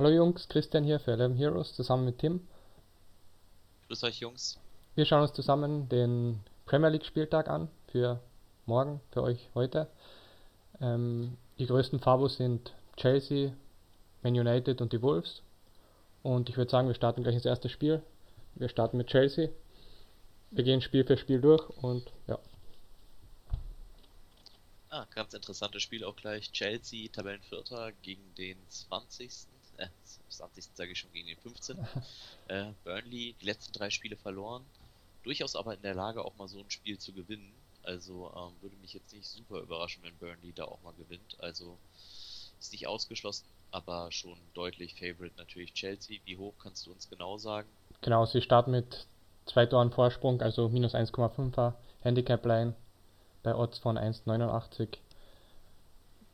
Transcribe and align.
Hallo 0.00 0.08
Jungs, 0.08 0.48
Christian 0.48 0.82
hier 0.82 0.98
für 0.98 1.10
11 1.10 1.36
Heroes 1.36 1.74
zusammen 1.74 2.06
mit 2.06 2.20
Tim. 2.20 2.40
Grüß 3.86 4.02
euch 4.04 4.20
Jungs. 4.20 4.58
Wir 4.94 5.04
schauen 5.04 5.20
uns 5.20 5.34
zusammen 5.34 5.90
den 5.90 6.40
Premier 6.64 6.88
League 6.88 7.04
Spieltag 7.04 7.50
an 7.50 7.68
für 7.88 8.18
morgen, 8.64 9.02
für 9.10 9.22
euch 9.22 9.50
heute. 9.54 9.88
Ähm, 10.80 11.36
die 11.58 11.66
größten 11.66 12.00
Favos 12.00 12.36
sind 12.36 12.72
Chelsea, 12.96 13.52
Man 14.22 14.32
United 14.32 14.80
und 14.80 14.94
die 14.94 15.02
Wolves. 15.02 15.42
Und 16.22 16.48
ich 16.48 16.56
würde 16.56 16.70
sagen, 16.70 16.88
wir 16.88 16.94
starten 16.94 17.22
gleich 17.22 17.34
ins 17.34 17.44
erste 17.44 17.68
Spiel. 17.68 18.02
Wir 18.54 18.70
starten 18.70 18.96
mit 18.96 19.08
Chelsea. 19.08 19.50
Wir 20.50 20.64
gehen 20.64 20.80
Spiel 20.80 21.04
für 21.04 21.18
Spiel 21.18 21.42
durch 21.42 21.68
und 21.82 22.10
ja. 22.26 22.38
Ah, 24.88 25.06
ganz 25.14 25.34
interessantes 25.34 25.82
Spiel 25.82 26.04
auch 26.04 26.16
gleich. 26.16 26.50
Chelsea, 26.52 27.10
Tabellenvierter 27.12 27.92
gegen 28.00 28.34
den 28.36 28.56
20. 28.70 29.30
Äh, 29.80 29.88
20. 30.28 30.70
sage 30.74 30.92
ich 30.92 30.98
schon, 30.98 31.12
gegen 31.12 31.26
den 31.26 31.38
15. 31.38 31.78
äh, 32.48 32.66
Burnley, 32.84 33.34
die 33.40 33.44
letzten 33.44 33.72
drei 33.72 33.90
Spiele 33.90 34.16
verloren. 34.16 34.64
Durchaus 35.22 35.56
aber 35.56 35.74
in 35.74 35.82
der 35.82 35.94
Lage, 35.94 36.24
auch 36.24 36.36
mal 36.36 36.48
so 36.48 36.60
ein 36.60 36.70
Spiel 36.70 36.98
zu 36.98 37.12
gewinnen. 37.12 37.52
Also 37.82 38.32
ähm, 38.36 38.52
würde 38.60 38.76
mich 38.76 38.92
jetzt 38.92 39.12
nicht 39.12 39.26
super 39.26 39.60
überraschen, 39.60 40.02
wenn 40.02 40.16
Burnley 40.16 40.52
da 40.52 40.64
auch 40.64 40.82
mal 40.82 40.92
gewinnt. 40.94 41.36
Also 41.40 41.78
ist 42.58 42.72
nicht 42.72 42.86
ausgeschlossen, 42.86 43.46
aber 43.70 44.12
schon 44.12 44.36
deutlich 44.54 44.94
Favorite 44.94 45.36
natürlich 45.38 45.72
Chelsea. 45.72 46.18
Wie 46.24 46.36
hoch 46.36 46.52
kannst 46.62 46.86
du 46.86 46.92
uns 46.92 47.08
genau 47.08 47.38
sagen? 47.38 47.68
Genau, 48.02 48.26
sie 48.26 48.42
starten 48.42 48.70
mit 48.70 49.06
zwei 49.46 49.66
Toren 49.66 49.90
Vorsprung, 49.90 50.42
also 50.42 50.68
minus 50.68 50.94
1,5er 50.94 51.74
Handicap 52.02 52.44
Line 52.44 52.74
bei 53.42 53.54
Odds 53.54 53.78
von 53.78 53.98
1,89. 53.98 54.98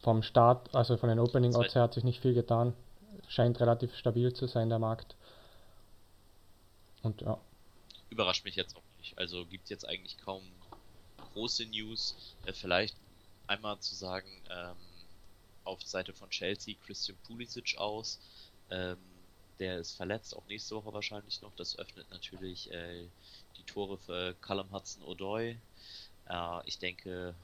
Vom 0.00 0.22
Start, 0.22 0.74
also 0.74 0.96
von 0.96 1.08
den 1.08 1.18
Opening 1.18 1.54
Odds 1.54 1.74
her 1.74 1.82
hat 1.82 1.94
sich 1.94 2.04
nicht 2.04 2.20
viel 2.20 2.34
getan. 2.34 2.74
Scheint 3.28 3.60
relativ 3.60 3.94
stabil 3.96 4.32
zu 4.32 4.46
sein, 4.46 4.68
der 4.68 4.78
Markt. 4.78 5.16
Und 7.02 7.22
ja. 7.22 7.38
Überrascht 8.10 8.44
mich 8.44 8.56
jetzt 8.56 8.76
auch 8.76 8.82
nicht. 8.98 9.16
Also 9.18 9.44
gibt 9.46 9.64
es 9.64 9.70
jetzt 9.70 9.88
eigentlich 9.88 10.16
kaum 10.18 10.42
große 11.32 11.66
News. 11.66 12.16
Äh, 12.46 12.52
vielleicht 12.52 12.96
einmal 13.46 13.78
zu 13.80 13.94
sagen, 13.94 14.28
ähm, 14.50 14.76
auf 15.64 15.82
Seite 15.82 16.12
von 16.12 16.30
Chelsea 16.30 16.76
Christian 16.86 17.18
Pulisic 17.26 17.76
aus. 17.78 18.18
Ähm, 18.70 18.98
der 19.58 19.78
ist 19.78 19.96
verletzt, 19.96 20.36
auch 20.36 20.46
nächste 20.48 20.76
Woche 20.76 20.92
wahrscheinlich 20.92 21.40
noch. 21.42 21.54
Das 21.56 21.78
öffnet 21.78 22.10
natürlich 22.10 22.70
äh, 22.72 23.06
die 23.56 23.62
Tore 23.62 23.98
für 23.98 24.34
Callum 24.40 24.70
Hudson-Odoi. 24.70 25.56
Äh, 26.28 26.60
ich 26.66 26.78
denke, 26.78 27.34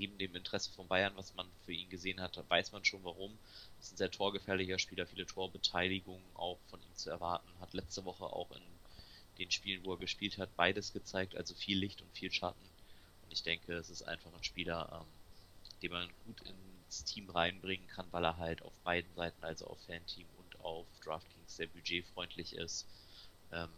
neben 0.00 0.16
dem 0.16 0.34
Interesse 0.34 0.70
von 0.72 0.88
Bayern, 0.88 1.12
was 1.14 1.34
man 1.34 1.46
für 1.66 1.74
ihn 1.74 1.90
gesehen 1.90 2.20
hat, 2.20 2.42
weiß 2.48 2.72
man 2.72 2.84
schon 2.86 3.04
warum. 3.04 3.36
Das 3.76 3.86
ist 3.86 3.92
ein 3.92 3.96
sehr 3.98 4.10
torgefährlicher 4.10 4.78
Spieler, 4.78 5.06
viele 5.06 5.26
Torbeteiligungen 5.26 6.24
auch 6.34 6.58
von 6.70 6.80
ihm 6.80 6.96
zu 6.96 7.10
erwarten. 7.10 7.48
Hat 7.60 7.74
letzte 7.74 8.06
Woche 8.06 8.24
auch 8.24 8.50
in 8.52 8.62
den 9.38 9.50
Spielen, 9.50 9.84
wo 9.84 9.92
er 9.92 9.98
gespielt 9.98 10.38
hat, 10.38 10.56
beides 10.56 10.94
gezeigt, 10.94 11.36
also 11.36 11.54
viel 11.54 11.78
Licht 11.78 12.00
und 12.00 12.10
viel 12.12 12.32
Schatten. 12.32 12.64
Und 13.22 13.32
ich 13.32 13.42
denke, 13.42 13.74
es 13.74 13.90
ist 13.90 14.02
einfach 14.02 14.32
ein 14.32 14.42
Spieler, 14.42 15.02
ähm, 15.02 15.06
den 15.82 15.92
man 15.92 16.08
gut 16.24 16.40
ins 16.86 17.04
Team 17.04 17.28
reinbringen 17.28 17.86
kann, 17.88 18.06
weil 18.10 18.24
er 18.24 18.38
halt 18.38 18.62
auf 18.62 18.72
beiden 18.82 19.14
Seiten, 19.14 19.44
also 19.44 19.66
auf 19.66 19.78
Fan-Team 19.84 20.26
und 20.38 20.60
auf 20.64 20.86
DraftKings, 21.04 21.56
sehr 21.56 21.66
budgetfreundlich 21.66 22.54
ist. 22.54 22.86
Ähm, 23.52 23.68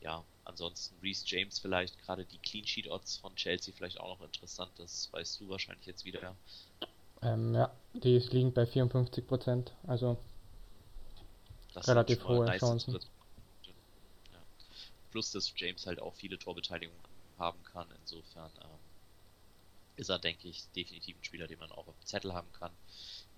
ja, 0.00 0.24
ansonsten 0.44 0.96
Reese 1.02 1.24
James 1.26 1.58
vielleicht, 1.58 1.98
gerade 1.98 2.24
die 2.24 2.38
Clean 2.38 2.66
Sheet 2.66 2.88
Odds 2.88 3.18
von 3.18 3.34
Chelsea 3.36 3.74
vielleicht 3.76 4.00
auch 4.00 4.18
noch 4.18 4.24
interessant, 4.24 4.70
das 4.76 5.12
weißt 5.12 5.40
du 5.40 5.48
wahrscheinlich 5.48 5.86
jetzt 5.86 6.04
wieder. 6.04 6.34
Ähm, 7.22 7.54
ja, 7.54 7.70
die 7.92 8.18
liegen 8.18 8.52
bei 8.52 8.66
54 8.66 9.26
Prozent, 9.26 9.72
also 9.86 10.16
das 11.74 11.86
relativ 11.86 12.26
hohe 12.26 12.46
nice 12.46 12.60
Chancen. 12.60 12.94
Ja. 12.94 13.00
Plus, 15.10 15.30
dass 15.32 15.52
James 15.54 15.86
halt 15.86 16.00
auch 16.00 16.14
viele 16.14 16.38
Torbeteiligungen 16.38 17.00
haben 17.38 17.62
kann, 17.64 17.86
insofern 18.00 18.50
ähm, 18.62 18.78
ist 19.96 20.08
er, 20.08 20.18
denke 20.18 20.48
ich, 20.48 20.64
definitiv 20.74 21.16
ein 21.16 21.24
Spieler, 21.24 21.46
den 21.46 21.58
man 21.58 21.70
auch 21.72 21.86
auf 21.86 21.94
dem 21.94 22.06
Zettel 22.06 22.32
haben 22.32 22.50
kann. 22.52 22.72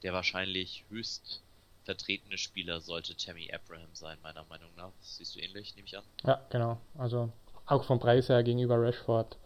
Der 0.02 0.12
wahrscheinlich 0.12 0.84
höchst 0.88 1.42
vertretene 1.84 2.38
Spieler 2.38 2.80
sollte 2.80 3.16
Tammy 3.16 3.52
Abraham 3.52 3.94
sein, 3.94 4.18
meiner 4.22 4.44
Meinung 4.44 4.70
nach. 4.76 4.92
Das 5.00 5.16
siehst 5.16 5.34
du 5.34 5.40
ähnlich, 5.40 5.74
nehme 5.74 5.86
ich 5.86 5.96
an. 5.96 6.04
Ja, 6.24 6.44
genau. 6.50 6.80
Also 6.96 7.32
auch 7.66 7.84
vom 7.84 8.00
Preis 8.00 8.28
her 8.28 8.42
gegenüber 8.42 8.80
Rashford 8.80 9.36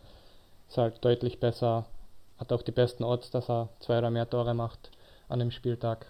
ist 0.69 0.79
halt 0.79 1.05
deutlich 1.05 1.41
besser. 1.41 1.89
Hat 2.39 2.53
auch 2.53 2.63
die 2.63 2.73
besten 2.73 3.05
Odds, 3.05 3.31
dass 3.31 3.49
er 3.49 3.71
zwei 3.81 3.99
oder 3.99 4.11
mehr 4.11 4.29
Tore 4.29 4.55
macht 4.55 4.91
an 5.29 5.39
dem 5.39 5.51
Spieltag. 5.51 6.07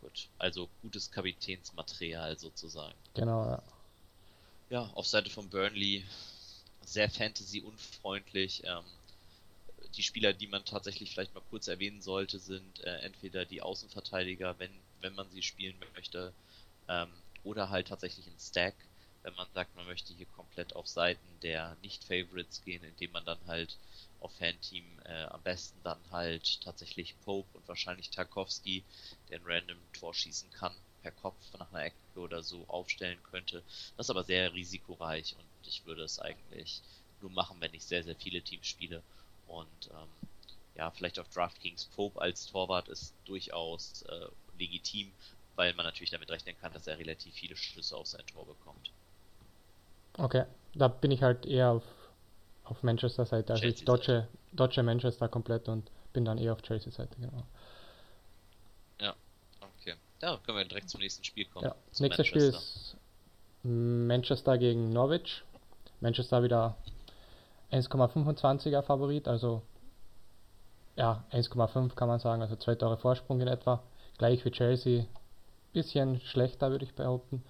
Gut, 0.00 0.28
also 0.38 0.68
gutes 0.82 1.10
Kapitänsmaterial 1.10 2.38
sozusagen. 2.38 2.94
Genau, 3.14 3.44
ja. 3.46 3.62
Ja, 4.70 4.82
auf 4.94 5.06
Seite 5.06 5.30
von 5.30 5.48
Burnley 5.48 6.04
sehr 6.84 7.10
Fantasy-unfreundlich. 7.10 8.62
Ähm, 8.64 8.84
die 9.94 10.02
Spieler, 10.02 10.32
die 10.32 10.46
man 10.46 10.64
tatsächlich 10.64 11.12
vielleicht 11.12 11.34
mal 11.34 11.42
kurz 11.50 11.68
erwähnen 11.68 12.00
sollte, 12.00 12.38
sind 12.38 12.80
äh, 12.80 12.98
entweder 13.00 13.44
die 13.44 13.62
Außenverteidiger, 13.62 14.58
wenn, 14.58 14.70
wenn 15.00 15.14
man 15.14 15.30
sie 15.30 15.42
spielen 15.42 15.78
möchte, 15.94 16.32
ähm, 16.88 17.12
oder 17.42 17.70
halt 17.70 17.88
tatsächlich 17.88 18.26
ein 18.26 18.38
Stack, 18.38 18.74
wenn 19.22 19.34
man 19.34 19.48
sagt, 19.54 19.74
man 19.74 19.86
möchte 19.86 20.12
hier 20.12 20.26
komplett 20.26 20.74
auf 20.76 20.86
Seiten 20.86 21.40
der 21.40 21.76
Nicht-Favorites 21.82 22.62
gehen, 22.62 22.84
indem 22.84 23.12
man 23.12 23.24
dann 23.24 23.44
halt 23.46 23.76
auf 24.20 24.34
Fan-Team 24.36 25.00
äh, 25.04 25.24
am 25.24 25.42
besten 25.42 25.80
dann 25.82 26.00
halt 26.10 26.60
tatsächlich 26.60 27.18
Pope 27.20 27.48
und 27.56 27.66
wahrscheinlich 27.68 28.10
Tarkovsky, 28.10 28.84
der 29.28 29.40
ein 29.40 29.46
random 29.46 29.78
Tor 29.92 30.14
schießen 30.14 30.50
kann, 30.50 30.74
per 31.02 31.12
Kopf 31.12 31.40
nach 31.58 31.72
einer 31.72 31.84
Ecke 31.84 31.96
oder 32.16 32.42
so 32.42 32.66
aufstellen 32.68 33.22
könnte. 33.22 33.62
Das 33.96 34.06
ist 34.06 34.10
aber 34.10 34.24
sehr 34.24 34.52
risikoreich 34.54 35.34
und 35.36 35.66
ich 35.66 35.84
würde 35.84 36.02
es 36.02 36.18
eigentlich 36.18 36.82
nur 37.20 37.30
machen, 37.30 37.60
wenn 37.60 37.74
ich 37.74 37.84
sehr, 37.84 38.04
sehr 38.04 38.16
viele 38.16 38.42
Teams 38.42 38.66
spiele 38.66 39.02
und 39.46 39.90
ähm, 39.90 40.08
ja, 40.76 40.90
vielleicht 40.90 41.18
auf 41.18 41.28
DraftKings 41.28 41.86
Pope 41.96 42.20
als 42.20 42.46
Torwart 42.46 42.88
ist 42.88 43.14
durchaus 43.24 44.02
äh, 44.02 44.26
legitim, 44.58 45.12
weil 45.54 45.72
man 45.74 45.86
natürlich 45.86 46.10
damit 46.10 46.30
rechnen 46.30 46.54
kann, 46.60 46.72
dass 46.72 46.86
er 46.86 46.98
relativ 46.98 47.34
viele 47.34 47.56
Schüsse 47.56 47.96
auf 47.96 48.06
sein 48.06 48.24
Tor 48.26 48.46
bekommt. 48.46 48.90
Okay, 50.18 50.44
da 50.74 50.88
bin 50.88 51.10
ich 51.10 51.22
halt 51.22 51.46
eher 51.46 51.70
auf, 51.70 51.84
auf 52.64 52.82
Manchester-Seite. 52.82 53.52
Also 53.52 53.64
ich 53.64 53.84
dodge, 53.84 54.28
dodge 54.52 54.82
Manchester 54.82 55.28
komplett 55.28 55.68
und 55.68 55.90
bin 56.12 56.24
dann 56.24 56.38
eher 56.38 56.52
auf 56.52 56.62
Chelsea-Seite, 56.62 57.16
genau. 57.20 57.42
Ja, 59.00 59.14
okay. 59.60 59.94
Ja, 60.22 60.38
können 60.44 60.58
wir 60.58 60.64
direkt 60.64 60.88
zum 60.88 61.00
nächsten 61.00 61.24
Spiel 61.24 61.46
kommen. 61.46 61.66
Ja, 61.66 61.76
das 61.90 62.00
nächste 62.00 62.24
Spiel 62.24 62.42
ist 62.42 62.96
Manchester 63.62 64.58
gegen 64.58 64.90
Norwich. 64.90 65.42
Manchester 66.00 66.42
wieder 66.42 66.76
1,25er 67.72 68.82
Favorit, 68.82 69.28
also 69.28 69.62
ja, 70.96 71.24
1,5 71.30 71.94
kann 71.94 72.08
man 72.08 72.20
sagen, 72.20 72.42
also 72.42 72.56
zwei 72.56 72.74
Tore 72.74 72.96
Vorsprung 72.96 73.40
in 73.40 73.48
etwa. 73.48 73.82
Gleich 74.18 74.44
wie 74.44 74.50
Chelsea, 74.50 75.04
bisschen 75.72 76.20
schlechter 76.20 76.70
würde 76.70 76.84
ich 76.84 76.94
behaupten. 76.94 77.44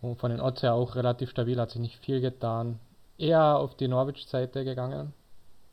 Und 0.00 0.18
von 0.18 0.30
den 0.30 0.40
Odds 0.40 0.62
her 0.62 0.74
auch 0.74 0.96
relativ 0.96 1.30
stabil, 1.30 1.60
hat 1.60 1.70
sich 1.70 1.80
nicht 1.80 1.98
viel 1.98 2.20
getan. 2.20 2.80
Eher 3.16 3.58
auf 3.58 3.76
die 3.76 3.86
Norwich-Seite 3.86 4.64
gegangen, 4.64 5.12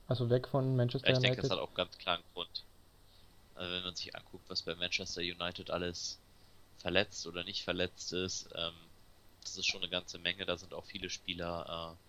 also 0.08 0.30
weg 0.30 0.48
von 0.48 0.76
Manchester 0.76 1.10
ich 1.10 1.18
United. 1.18 1.32
Ich 1.32 1.36
denke, 1.36 1.42
das 1.50 1.58
hat 1.58 1.60
auch 1.60 1.74
ganz 1.74 1.98
klar 1.98 2.16
einen 2.16 2.24
Grund. 2.34 2.64
Also 3.56 3.72
wenn 3.74 3.84
man 3.84 3.96
sich 3.96 4.16
anguckt, 4.16 4.48
was 4.50 4.62
bei 4.62 4.76
Manchester 4.76 5.22
United 5.22 5.72
alles 5.72 6.20
verletzt 6.78 7.26
oder 7.26 7.44
nicht 7.44 7.64
verletzt 7.64 8.14
ist, 8.14 8.50
ähm, 8.56 8.74
das 9.44 9.58
ist 9.58 9.66
schon 9.66 9.82
eine 9.82 9.90
ganze 9.90 10.20
Menge. 10.20 10.46
Da 10.46 10.58
sind 10.58 10.74
auch 10.74 10.86
viele 10.86 11.10
Spieler 11.10 11.96
äh, 11.96 12.09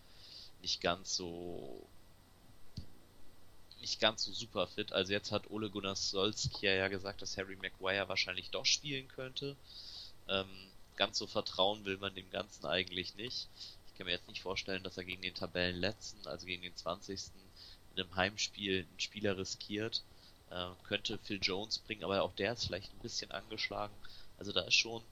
nicht 0.63 0.81
ganz 0.81 1.17
so 1.17 1.87
nicht 3.81 4.01
ganz 4.01 4.25
so 4.25 4.33
super 4.33 4.67
fit. 4.67 4.93
Also 4.93 5.13
jetzt 5.13 5.33
hat 5.33 5.51
Ole 5.51 5.71
Gunnar 5.71 5.97
Solskjaer 5.97 6.77
ja 6.77 6.89
gesagt, 6.89 7.23
dass 7.23 7.37
Harry 7.37 7.57
Maguire 7.57 8.09
wahrscheinlich 8.09 8.51
doch 8.51 8.67
spielen 8.67 9.09
könnte. 9.09 9.57
Ähm, 10.29 10.49
ganz 10.97 11.19
so 11.19 11.27
vertrauen 11.27 11.85
will 11.85 11.97
man 11.97 12.15
dem 12.15 12.31
Ganzen 12.31 12.67
eigentlich 12.67 13.15
nicht. 13.17 13.49
Ich 13.87 13.95
kann 13.97 14.07
mir 14.07 14.13
jetzt 14.13 14.29
nicht 14.29 14.43
vorstellen, 14.43 14.83
dass 14.83 14.97
er 14.97 15.05
gegen 15.05 15.23
den 15.23 15.35
Tabellenletzten, 15.35 16.27
also 16.27 16.47
gegen 16.47 16.63
den 16.63 16.77
20. 16.77 17.21
in 17.95 18.03
einem 18.03 18.15
Heimspiel 18.17 18.87
einen 18.89 19.01
Spieler 19.01 19.37
riskiert. 19.37 20.03
Äh, 20.51 20.71
könnte 20.85 21.19
Phil 21.19 21.39
Jones 21.41 21.79
bringen, 21.79 22.05
aber 22.05 22.23
auch 22.23 22.35
der 22.35 22.53
ist 22.53 22.67
vielleicht 22.67 22.93
ein 22.93 22.99
bisschen 22.99 23.31
angeschlagen. 23.31 23.95
Also 24.39 24.53
da 24.53 24.63
ist 24.63 24.75
schon, 24.75 25.03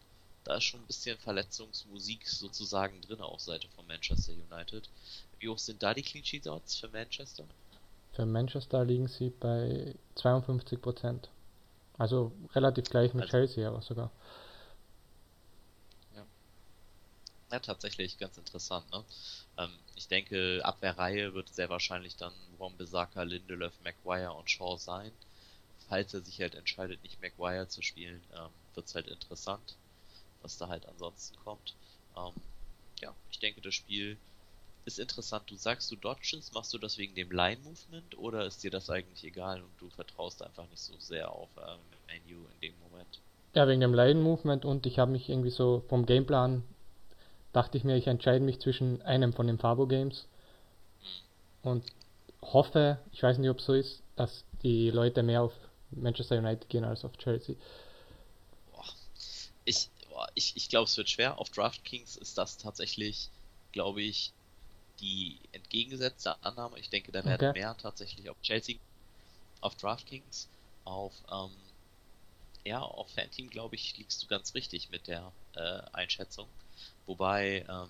da 0.45 0.57
ist 0.57 0.65
schon 0.65 0.81
ein 0.81 0.87
bisschen 0.87 1.19
Verletzungsmusik 1.19 2.27
sozusagen 2.29 3.01
drin 3.03 3.21
auf 3.21 3.41
Seite 3.41 3.69
von 3.69 3.87
Manchester 3.87 4.33
United. 4.33 4.89
Wie 5.41 5.49
hoch 5.49 5.59
sind 5.59 5.83
da 5.83 5.95
die 5.95 6.03
Clean 6.03 6.25
Sheet 6.25 6.47
Odds 6.47 6.77
für 6.77 6.89
Manchester? 6.89 7.47
Für 8.13 8.27
Manchester 8.27 8.85
liegen 8.85 9.07
sie 9.07 9.31
bei 9.31 9.95
52 10.17 10.81
Prozent. 10.81 11.31
Also 11.97 12.33
relativ 12.55 12.85
gleich 12.85 13.15
mit 13.15 13.25
also, 13.25 13.33
Chelsea 13.33 13.69
aber 13.69 13.83
sogar. 13.83 14.11
Ja. 16.15 16.27
ja, 17.53 17.59
tatsächlich 17.61 18.19
ganz 18.19 18.39
interessant. 18.39 18.91
Ne? 18.93 19.05
Ähm, 19.59 19.79
ich 19.95 20.09
denke, 20.09 20.61
Abwehrreihe 20.65 21.35
wird 21.35 21.49
sehr 21.49 21.69
wahrscheinlich 21.69 22.17
dann 22.17 22.33
Ron 22.59 22.77
Bissaka, 22.77 23.23
Lindelöf, 23.23 23.75
Maguire 23.83 24.33
und 24.33 24.51
Shaw 24.51 24.77
sein. 24.79 25.13
falls 25.89 26.13
er 26.15 26.21
sich 26.21 26.41
halt 26.41 26.55
entscheidet, 26.55 27.03
nicht 27.03 27.21
Maguire 27.21 27.69
zu 27.69 27.83
spielen, 27.83 28.23
ähm, 28.35 28.51
wird 28.75 28.87
es 28.87 28.95
halt 28.95 29.09
interessant, 29.09 29.77
was 30.43 30.59
da 30.59 30.69
halt 30.69 30.87
ansonsten 30.87 31.37
kommt. 31.37 31.75
Ähm, 32.17 32.35
ja, 33.01 33.15
ich 33.31 33.39
denke, 33.39 33.61
das 33.61 33.75
Spiel 33.75 34.19
ist 34.85 34.99
interessant. 34.99 35.51
Du 35.51 35.57
sagst, 35.57 35.91
du 35.91 35.97
dodges, 35.97 36.53
machst 36.53 36.73
du 36.73 36.79
das 36.79 36.99
wegen 36.99 37.15
dem 37.15 37.31
Line-Movement 37.31 38.19
oder 38.19 38.47
ist 38.47 38.63
dir 38.63 38.71
das 38.71 38.91
eigentlich 38.91 39.25
egal 39.25 39.63
und 39.63 39.71
du 39.79 39.91
vertraust 39.91 40.43
einfach 40.43 40.69
nicht 40.69 40.81
so 40.81 40.95
sehr 40.99 41.31
auf 41.31 41.51
ähm, 41.57 41.79
Menu 42.07 42.47
in 42.55 42.61
dem 42.61 42.79
Moment? 42.81 43.21
Ja, 43.55 43.67
wegen 43.69 43.81
dem 43.81 43.95
Line-Movement 43.95 44.65
und 44.65 44.87
ich 44.87 44.99
habe 44.99 45.13
mich 45.13 45.29
irgendwie 45.29 45.51
so 45.51 45.85
vom 45.89 46.07
Gameplan 46.07 46.63
dachte 47.53 47.79
ich 47.79 47.85
mir, 47.85 47.97
ich 47.97 48.07
entscheide 48.07 48.45
mich 48.45 48.61
zwischen 48.61 49.03
einem 49.03 49.33
von 49.33 49.47
den 49.47 49.59
Fabo 49.59 49.87
Games 49.87 50.27
und 51.63 51.85
hoffe, 52.43 52.99
ich 53.13 53.23
weiß 53.23 53.39
nicht, 53.39 53.51
ob 53.51 53.59
es 53.59 53.65
so 53.65 53.75
ist, 53.75 54.03
dass 54.17 54.45
die 54.63 54.91
Leute 54.91 55.23
mehr 55.23 55.43
auf 55.43 55.53
Manchester 55.91 56.39
United 56.39 56.69
gehen 56.69 56.85
als 56.85 57.05
auf 57.05 57.17
Chelsea. 57.17 57.57
Boah. 58.71 58.85
Ich, 59.65 59.91
boah, 60.09 60.29
ich, 60.35 60.57
ich 60.57 60.69
glaube, 60.69 60.85
es 60.85 60.97
wird 60.97 61.09
schwer. 61.09 61.39
Auf 61.39 61.51
DraftKings 61.51 62.17
ist 62.17 62.39
das 62.39 62.59
tatsächlich, 62.59 63.31
glaube 63.73 64.03
ich, 64.03 64.33
die 65.01 65.39
entgegengesetzte 65.53 66.43
Annahme. 66.43 66.79
Ich 66.79 66.91
denke, 66.91 67.13
da 67.13 67.25
werden 67.25 67.51
okay. 67.51 67.59
mehr 67.59 67.77
tatsächlich 67.77 68.29
auf 68.31 68.41
Chelsea, 68.43 68.77
auf 69.61 69.77
DraftKings, 69.77 70.49
auf 70.85 71.13
ähm, 71.31 71.51
ja, 72.65 72.81
auf 72.81 73.11
Fanteam, 73.11 73.49
glaube 73.49 73.77
ich, 73.77 73.97
liegst 73.97 74.23
du 74.23 74.27
ganz 74.27 74.55
richtig 74.55 74.91
mit 74.91 75.07
der 75.07 75.33
äh, 75.55 75.81
Einschätzung. 75.93 76.49
Wobei, 77.07 77.65
ähm, 77.69 77.89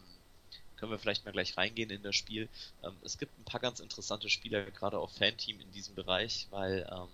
können 0.77 0.93
wir 0.93 0.99
vielleicht 0.99 1.25
mal 1.25 1.33
gleich 1.33 1.57
reingehen 1.57 1.91
in 1.91 2.03
das 2.03 2.15
Spiel. 2.15 2.49
Ähm, 2.83 2.97
es 3.03 3.19
gibt 3.19 3.37
ein 3.39 3.45
paar 3.45 3.61
ganz 3.61 3.81
interessante 3.81 4.31
Spieler, 4.31 4.71
gerade 4.71 4.99
auf 4.99 5.13
Fanteam 5.13 5.61
in 5.61 5.73
diesem 5.73 5.95
Bereich, 5.95 6.47
weil 6.51 6.89
ähm, 6.91 7.09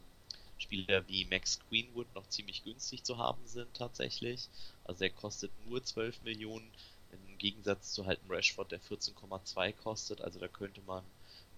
Spieler 0.58 1.06
wie 1.08 1.24
Max 1.24 1.58
Greenwood 1.68 2.06
noch 2.14 2.28
ziemlich 2.28 2.64
günstig 2.64 3.02
zu 3.02 3.18
haben 3.18 3.40
sind 3.46 3.72
tatsächlich. 3.74 4.48
Also 4.84 5.00
der 5.00 5.10
kostet 5.10 5.50
nur 5.66 5.82
12 5.82 6.22
Millionen 6.22 6.70
im 7.14 7.38
Gegensatz 7.38 7.92
zu 7.92 8.06
halt 8.06 8.20
einem 8.20 8.30
Rashford, 8.30 8.72
der 8.72 8.80
14,2 8.80 9.72
kostet. 9.72 10.20
Also 10.20 10.38
da 10.38 10.48
könnte 10.48 10.80
man 10.82 11.04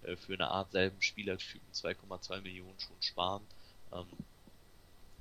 äh, 0.02 0.16
für 0.16 0.34
eine 0.34 0.48
Art 0.48 0.72
selben 0.72 1.00
Spielertypen 1.02 1.72
2,2 1.72 2.40
Millionen 2.42 2.78
schon 2.80 3.00
sparen. 3.00 3.46
Ähm, 3.92 4.06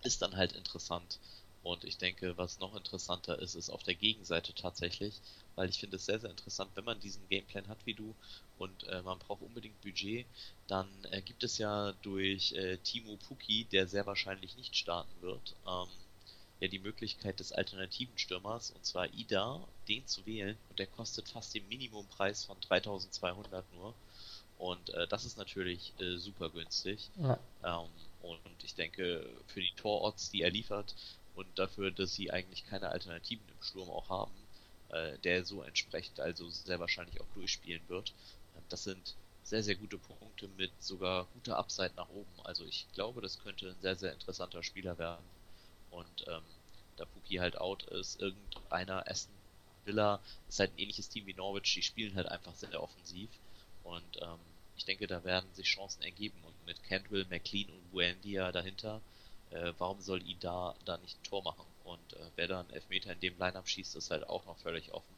ist 0.03 0.21
dann 0.21 0.35
halt 0.35 0.53
interessant. 0.53 1.19
Und 1.63 1.83
ich 1.83 1.97
denke, 1.97 2.37
was 2.37 2.59
noch 2.59 2.75
interessanter 2.75 3.39
ist, 3.39 3.55
ist 3.55 3.71
auf 3.71 3.81
der 3.81 3.95
Gegenseite 3.95 4.53
tatsächlich, 4.53 5.19
weil 5.55 5.67
ich 5.67 5.79
finde 5.79 5.95
es 5.95 6.05
sehr, 6.05 6.19
sehr 6.19 6.29
interessant, 6.29 6.69
wenn 6.75 6.85
man 6.85 6.99
diesen 6.99 7.27
Gameplan 7.27 7.67
hat 7.67 7.83
wie 7.85 7.95
du 7.95 8.13
und 8.59 8.83
äh, 8.83 9.01
man 9.01 9.17
braucht 9.17 9.41
unbedingt 9.41 9.81
Budget, 9.81 10.27
dann 10.67 10.87
äh, 11.09 11.23
gibt 11.23 11.43
es 11.43 11.57
ja 11.57 11.93
durch 12.03 12.51
äh, 12.53 12.77
Timo 12.77 13.17
Puki, 13.17 13.65
der 13.65 13.87
sehr 13.87 14.05
wahrscheinlich 14.05 14.55
nicht 14.55 14.75
starten 14.75 15.21
wird, 15.21 15.55
ähm, 15.67 15.87
ja 16.59 16.67
die 16.67 16.79
Möglichkeit 16.79 17.39
des 17.39 17.51
alternativen 17.51 18.17
Stürmers, 18.17 18.71
und 18.71 18.85
zwar 18.85 19.13
Ida, 19.13 19.67
den 19.87 20.05
zu 20.07 20.25
wählen, 20.25 20.57
und 20.69 20.79
der 20.79 20.87
kostet 20.87 21.29
fast 21.29 21.53
den 21.53 21.67
Minimumpreis 21.67 22.45
von 22.45 22.59
3200 22.61 23.65
nur. 23.73 23.93
Und 24.57 24.89
äh, 24.91 25.07
das 25.07 25.25
ist 25.25 25.37
natürlich 25.37 25.93
äh, 25.99 26.17
super 26.17 26.49
günstig. 26.49 27.09
Ja. 27.17 27.37
Ähm, 27.63 27.89
und 28.21 28.63
ich 28.63 28.73
denke, 28.73 29.29
für 29.47 29.61
die 29.61 29.73
Tororts, 29.75 30.31
die 30.31 30.41
er 30.41 30.49
liefert, 30.49 30.95
und 31.35 31.47
dafür, 31.59 31.91
dass 31.91 32.15
sie 32.15 32.31
eigentlich 32.31 32.65
keine 32.65 32.89
Alternativen 32.89 33.45
im 33.49 33.61
Sturm 33.61 33.89
auch 33.89 34.09
haben, 34.09 34.31
äh, 34.89 35.17
der 35.19 35.43
so 35.43 35.61
entsprechend 35.63 36.19
also 36.19 36.49
sehr 36.49 36.79
wahrscheinlich 36.79 37.19
auch 37.19 37.27
durchspielen 37.33 37.81
wird. 37.87 38.13
Ähm, 38.55 38.63
das 38.69 38.85
sind 38.85 39.15
sehr, 39.43 39.61
sehr 39.61 39.75
gute 39.75 39.97
Punkte 39.97 40.47
mit 40.57 40.71
sogar 40.81 41.27
guter 41.33 41.57
Upside 41.57 41.91
nach 41.97 42.09
oben. 42.09 42.31
Also 42.43 42.65
ich 42.65 42.87
glaube, 42.93 43.21
das 43.21 43.39
könnte 43.39 43.69
ein 43.69 43.81
sehr, 43.81 43.95
sehr 43.95 44.13
interessanter 44.13 44.63
Spieler 44.63 44.97
werden. 44.97 45.23
Und 45.91 46.25
ähm, 46.27 46.43
da 46.97 47.05
Puki 47.05 47.35
halt 47.35 47.57
out 47.57 47.83
ist, 47.83 48.21
irgendeiner 48.21 49.07
Aston 49.09 49.33
Villa 49.85 50.19
ist 50.49 50.59
halt 50.59 50.71
ein 50.73 50.79
ähnliches 50.79 51.09
Team 51.09 51.27
wie 51.27 51.33
Norwich, 51.33 51.73
die 51.73 51.83
spielen 51.83 52.15
halt 52.15 52.27
einfach 52.27 52.55
sehr 52.55 52.81
offensiv. 52.81 53.29
Und 53.83 54.21
ähm, 54.21 54.39
ich 54.77 54.85
denke, 54.85 55.07
da 55.07 55.23
werden 55.23 55.47
sich 55.53 55.67
Chancen 55.67 56.01
ergeben. 56.01 56.37
Und 56.43 56.65
mit 56.65 56.83
Cantwell, 56.83 57.25
McLean 57.29 57.69
und 57.69 57.91
Buendia 57.91 58.51
dahinter 58.51 59.01
äh, 59.51 59.73
warum 59.77 60.01
soll 60.01 60.21
I 60.27 60.35
da, 60.39 60.75
da 60.85 60.97
nicht 60.97 61.17
ein 61.19 61.23
Tor 61.23 61.43
machen? 61.43 61.65
Und 61.83 62.13
äh, 62.13 62.29
wer 62.35 62.47
dann 62.47 62.69
Elfmeter 62.69 63.13
in 63.13 63.19
dem 63.19 63.37
Line-Up 63.37 63.67
schießt, 63.67 63.95
ist 63.95 64.11
halt 64.11 64.27
auch 64.27 64.45
noch 64.45 64.57
völlig 64.57 64.91
offen, 64.93 65.15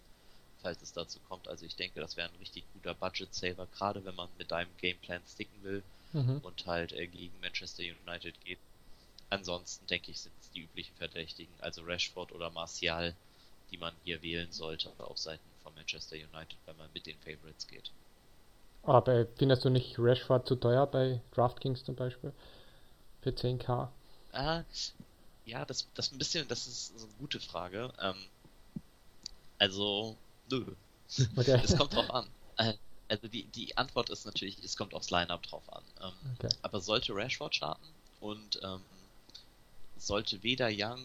falls 0.62 0.82
es 0.82 0.94
dazu 0.94 1.20
kommt. 1.28 1.48
Also 1.48 1.66
ich 1.66 1.76
denke, 1.76 2.00
das 2.00 2.18
wäre 2.18 2.30
ein 2.30 2.36
richtig 2.40 2.66
guter 2.74 2.94
Budget-Saver, 2.94 3.68
gerade 3.68 4.04
wenn 4.06 4.16
man 4.16 4.30
mit 4.38 4.52
deinem 4.52 4.76
Gameplan 4.78 5.22
sticken 5.28 5.64
will 5.64 5.84
mhm. 6.14 6.40
und 6.44 6.66
halt 6.66 6.92
äh, 6.94 7.08
gegen 7.08 7.40
Manchester 7.42 7.84
United 7.84 8.40
geht. 8.44 8.60
Ansonsten 9.30 9.86
denke 9.88 10.12
ich, 10.12 10.22
sind 10.22 10.34
es 10.42 10.52
die 10.52 10.62
üblichen 10.62 10.96
Verdächtigen, 10.96 11.54
also 11.60 11.82
Rashford 11.84 12.32
oder 12.32 12.50
Martial, 12.52 13.16
die 13.72 13.78
man 13.78 13.94
hier 14.04 14.22
wählen 14.22 14.52
sollte 14.52 14.92
auf 15.00 15.18
Seiten 15.18 15.44
von 15.64 15.74
Manchester 15.76 16.16
United, 16.16 16.58
wenn 16.66 16.78
man 16.78 16.90
mit 16.94 17.06
den 17.06 17.18
Favorites 17.20 17.68
geht. 17.68 17.92
Aber 18.84 19.28
findest 19.36 19.66
du 19.66 19.70
nicht 19.70 19.96
Rashford 20.00 20.48
zu 20.48 20.56
teuer 20.56 20.88
bei 20.88 21.22
DraftKings 21.34 21.84
zum 21.84 21.96
Beispiel? 21.96 22.32
Für 23.22 23.32
10k? 23.32 23.90
Ah, 24.32 24.64
ja, 25.46 25.66
das, 25.66 25.88
das 25.94 26.12
ein 26.12 26.18
bisschen, 26.18 26.48
das 26.48 26.68
ist 26.68 26.98
so 26.98 27.06
eine 27.06 27.14
gute 27.16 27.42
Frage. 27.42 27.92
Ähm, 28.00 28.16
also, 29.60 30.16
nö. 30.50 30.66
Okay. 31.36 31.60
Es 31.64 31.76
kommt 31.76 31.94
drauf 31.94 32.10
an. 32.12 32.28
Äh, 32.58 32.74
also 33.10 33.28
die, 33.28 33.44
die 33.44 33.76
Antwort 33.78 34.10
ist 34.10 34.26
natürlich, 34.26 34.62
es 34.64 34.76
kommt 34.76 34.94
aufs 34.94 35.10
Line-Up 35.10 35.44
drauf 35.44 35.64
an. 35.74 35.84
Ähm, 36.02 36.36
okay. 36.38 36.50
Aber 36.62 36.80
sollte 36.80 37.16
Rashford 37.16 37.56
starten 37.56 37.88
und 38.20 38.60
ähm, 38.64 38.82
sollte 40.00 40.44
weder 40.44 40.70
Young 40.72 41.04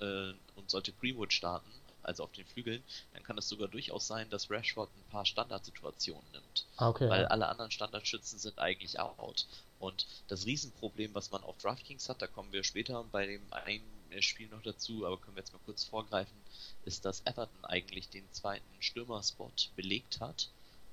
äh, 0.00 0.32
und 0.56 0.70
sollte 0.70 0.92
Greenwood 0.92 1.32
starten, 1.32 1.70
also 2.02 2.24
auf 2.24 2.32
den 2.32 2.46
Flügeln, 2.46 2.82
dann 3.12 3.22
kann 3.22 3.38
es 3.38 3.48
sogar 3.48 3.68
durchaus 3.68 4.06
sein, 4.06 4.30
dass 4.30 4.50
Rashford 4.50 4.90
ein 4.96 5.10
paar 5.10 5.26
Standardsituationen 5.26 6.24
nimmt. 6.32 6.66
Ah, 6.76 6.88
okay, 6.88 7.08
weil 7.08 7.22
ja. 7.22 7.28
alle 7.28 7.48
anderen 7.48 7.70
Standardschützen 7.70 8.38
sind 8.38 8.58
eigentlich 8.58 8.98
out. 8.98 9.46
Und 9.78 10.06
das 10.28 10.46
Riesenproblem, 10.46 11.14
was 11.14 11.30
man 11.30 11.42
auf 11.42 11.58
DraftKings 11.58 12.08
hat, 12.08 12.22
da 12.22 12.26
kommen 12.26 12.52
wir 12.52 12.64
später 12.64 13.04
bei 13.04 13.26
dem 13.26 13.42
einen 13.52 13.82
Spiel 14.20 14.48
noch 14.48 14.62
dazu, 14.62 15.06
aber 15.06 15.18
können 15.18 15.36
wir 15.36 15.42
jetzt 15.42 15.52
mal 15.52 15.60
kurz 15.64 15.84
vorgreifen, 15.84 16.36
ist, 16.84 17.04
dass 17.04 17.22
Everton 17.26 17.64
eigentlich 17.64 18.08
den 18.08 18.30
zweiten 18.32 18.82
Stürmerspot 18.82 19.70
belegt 19.76 20.20
hat 20.20 20.48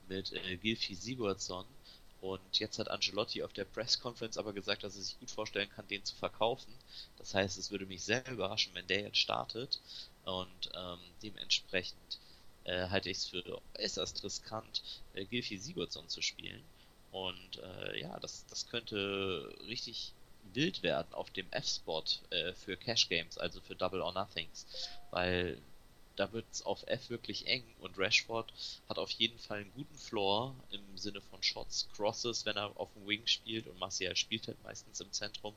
mit 0.08 0.32
äh, 0.34 0.58
Gilfie 0.58 0.96
Sigurdsson. 0.96 1.66
Und 2.20 2.60
jetzt 2.60 2.80
hat 2.80 2.90
Angelotti 2.90 3.44
auf 3.44 3.54
der 3.54 3.66
Pressconference 3.66 4.38
aber 4.38 4.54
gesagt, 4.54 4.84
dass 4.84 4.96
er 4.96 5.04
sich 5.04 5.20
gut 5.20 5.30
vorstellen 5.30 5.70
kann, 5.70 5.88
den 5.88 6.04
zu 6.04 6.16
verkaufen. 6.16 6.74
Das 7.18 7.34
heißt, 7.34 7.58
es 7.58 7.70
würde 7.72 7.86
mich 7.86 8.04
sehr 8.04 8.28
überraschen, 8.28 8.74
wenn 8.74 8.88
der 8.88 9.02
jetzt 9.02 9.20
startet. 9.20 9.80
Und 10.24 10.70
ähm, 10.74 11.00
dementsprechend 11.22 12.20
äh, 12.64 12.90
halte 12.90 13.10
ich 13.10 13.18
es 13.18 13.28
für 13.28 13.62
äußerst 13.80 14.24
riskant, 14.24 14.82
äh, 15.14 15.26
Gilfie 15.26 15.58
Sigurdsson 15.58 16.10
zu 16.10 16.22
spielen. 16.22 16.64
Und 17.12 17.60
äh, 17.60 18.02
ja, 18.02 18.20
das, 18.20 18.46
das 18.48 18.68
könnte 18.68 19.56
richtig 19.68 20.14
wild 20.54 20.84
werden 20.84 21.14
auf 21.14 21.30
dem 21.32 21.48
F-Spot 21.52 22.04
äh, 22.32 22.54
für 22.54 22.78
Cash 22.78 23.10
Games, 23.10 23.38
also 23.38 23.62
für 23.62 23.76
Double 23.76 24.02
or 24.02 24.14
Nothings, 24.14 24.66
weil 25.12 25.62
da 26.18 26.34
wird 26.34 26.46
es 26.52 26.64
auf 26.64 26.84
F 26.88 27.10
wirklich 27.10 27.48
eng 27.48 27.64
und 27.80 27.98
Rashford 27.98 28.52
hat 28.90 28.98
auf 28.98 29.12
jeden 29.12 29.40
Fall 29.40 29.60
einen 29.60 29.74
guten 29.74 29.98
Floor 29.98 30.56
im 30.72 30.98
Sinne 30.98 31.22
von 31.22 31.42
Shots, 31.42 31.88
Crosses, 31.96 32.46
wenn 32.46 32.58
er 32.58 32.76
auf 32.76 32.92
dem 32.94 33.08
Wing 33.08 33.26
spielt 33.26 33.68
und 33.68 33.80
Martial 33.80 34.16
spielt 34.16 34.48
halt 34.48 34.62
meistens 34.64 35.00
im 35.00 35.12
Zentrum. 35.12 35.54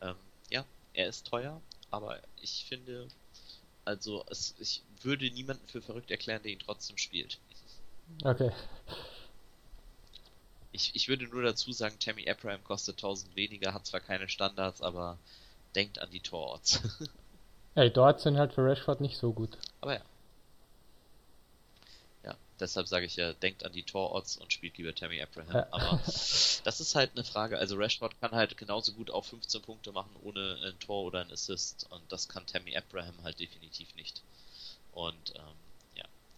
Ähm, 0.00 0.16
ja, 0.50 0.64
er 0.94 1.08
ist 1.08 1.26
teuer, 1.26 1.60
aber 1.90 2.20
ich 2.40 2.64
finde, 2.64 3.06
also 3.84 4.24
es, 4.30 4.54
ich 4.58 4.82
würde 5.02 5.30
niemanden 5.30 5.66
für 5.68 5.82
verrückt 5.82 6.10
erklären, 6.10 6.42
der 6.42 6.52
ihn 6.52 6.58
trotzdem 6.58 6.96
spielt. 6.98 7.38
Okay. 8.24 8.50
Ich, 10.72 10.94
ich 10.94 11.08
würde 11.08 11.26
nur 11.26 11.42
dazu 11.42 11.70
sagen, 11.72 11.98
Tammy 11.98 12.28
Abraham 12.28 12.64
kostet 12.64 12.96
1000 12.96 13.36
weniger, 13.36 13.74
hat 13.74 13.86
zwar 13.86 14.00
keine 14.00 14.28
Standards, 14.28 14.80
aber 14.80 15.18
denkt 15.74 15.98
an 15.98 16.10
die 16.10 16.20
Tororts. 16.20 16.80
ja, 17.74 17.84
die 17.84 17.90
Tororts 17.90 18.22
sind 18.22 18.38
halt 18.38 18.54
für 18.54 18.64
Rashford 18.64 19.02
nicht 19.02 19.18
so 19.18 19.32
gut. 19.32 19.58
Aber 19.82 19.94
ja. 19.94 20.00
Ja, 22.24 22.36
deshalb 22.58 22.88
sage 22.88 23.04
ich 23.04 23.16
ja, 23.16 23.34
denkt 23.34 23.64
an 23.66 23.72
die 23.72 23.82
Tororts 23.82 24.38
und 24.38 24.52
spielt 24.52 24.78
lieber 24.78 24.94
Tammy 24.94 25.20
Abraham. 25.20 25.54
Ja. 25.54 25.66
Aber 25.70 26.00
das 26.06 26.80
ist 26.80 26.94
halt 26.94 27.10
eine 27.14 27.24
Frage. 27.24 27.58
Also 27.58 27.76
Rashford 27.76 28.18
kann 28.20 28.30
halt 28.30 28.56
genauso 28.56 28.92
gut 28.92 29.10
auch 29.10 29.26
15 29.26 29.60
Punkte 29.60 29.92
machen 29.92 30.16
ohne 30.22 30.58
ein 30.64 30.78
Tor 30.78 31.02
oder 31.04 31.20
ein 31.20 31.30
Assist 31.30 31.86
und 31.90 32.00
das 32.10 32.28
kann 32.28 32.46
Tammy 32.46 32.74
Abraham 32.76 33.22
halt 33.22 33.38
definitiv 33.38 33.94
nicht. 33.96 34.22
Und 34.92 35.34
ähm, 35.36 35.56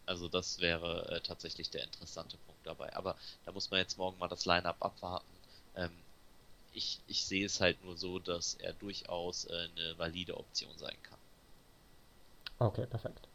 also 0.07 0.29
das 0.29 0.61
wäre 0.61 1.09
äh, 1.11 1.21
tatsächlich 1.21 1.71
der 1.71 1.85
interessante 1.85 2.37
Punkt 2.47 2.67
dabei. 2.67 2.95
Aber 2.95 3.17
da 3.45 3.53
muss 3.53 3.71
man 3.71 3.81
jetzt 3.81 3.97
morgen 3.99 4.19
mal 4.19 4.29
das 4.29 4.45
Line-up 4.45 4.77
abwarten. 4.81 5.33
Ähm, 5.77 5.91
ich, 6.73 7.01
ich 7.07 7.25
sehe 7.25 7.47
es 7.47 7.61
halt 7.61 7.83
nur 7.85 7.97
so, 7.97 8.19
dass 8.19 8.55
er 8.55 8.73
durchaus 8.75 9.47
äh, 9.47 9.69
eine 9.77 9.99
valide 9.99 10.37
Option 10.37 10.77
sein 10.77 10.97
kann. 11.03 11.19
Okay, 12.59 12.87
perfekt. 12.87 13.29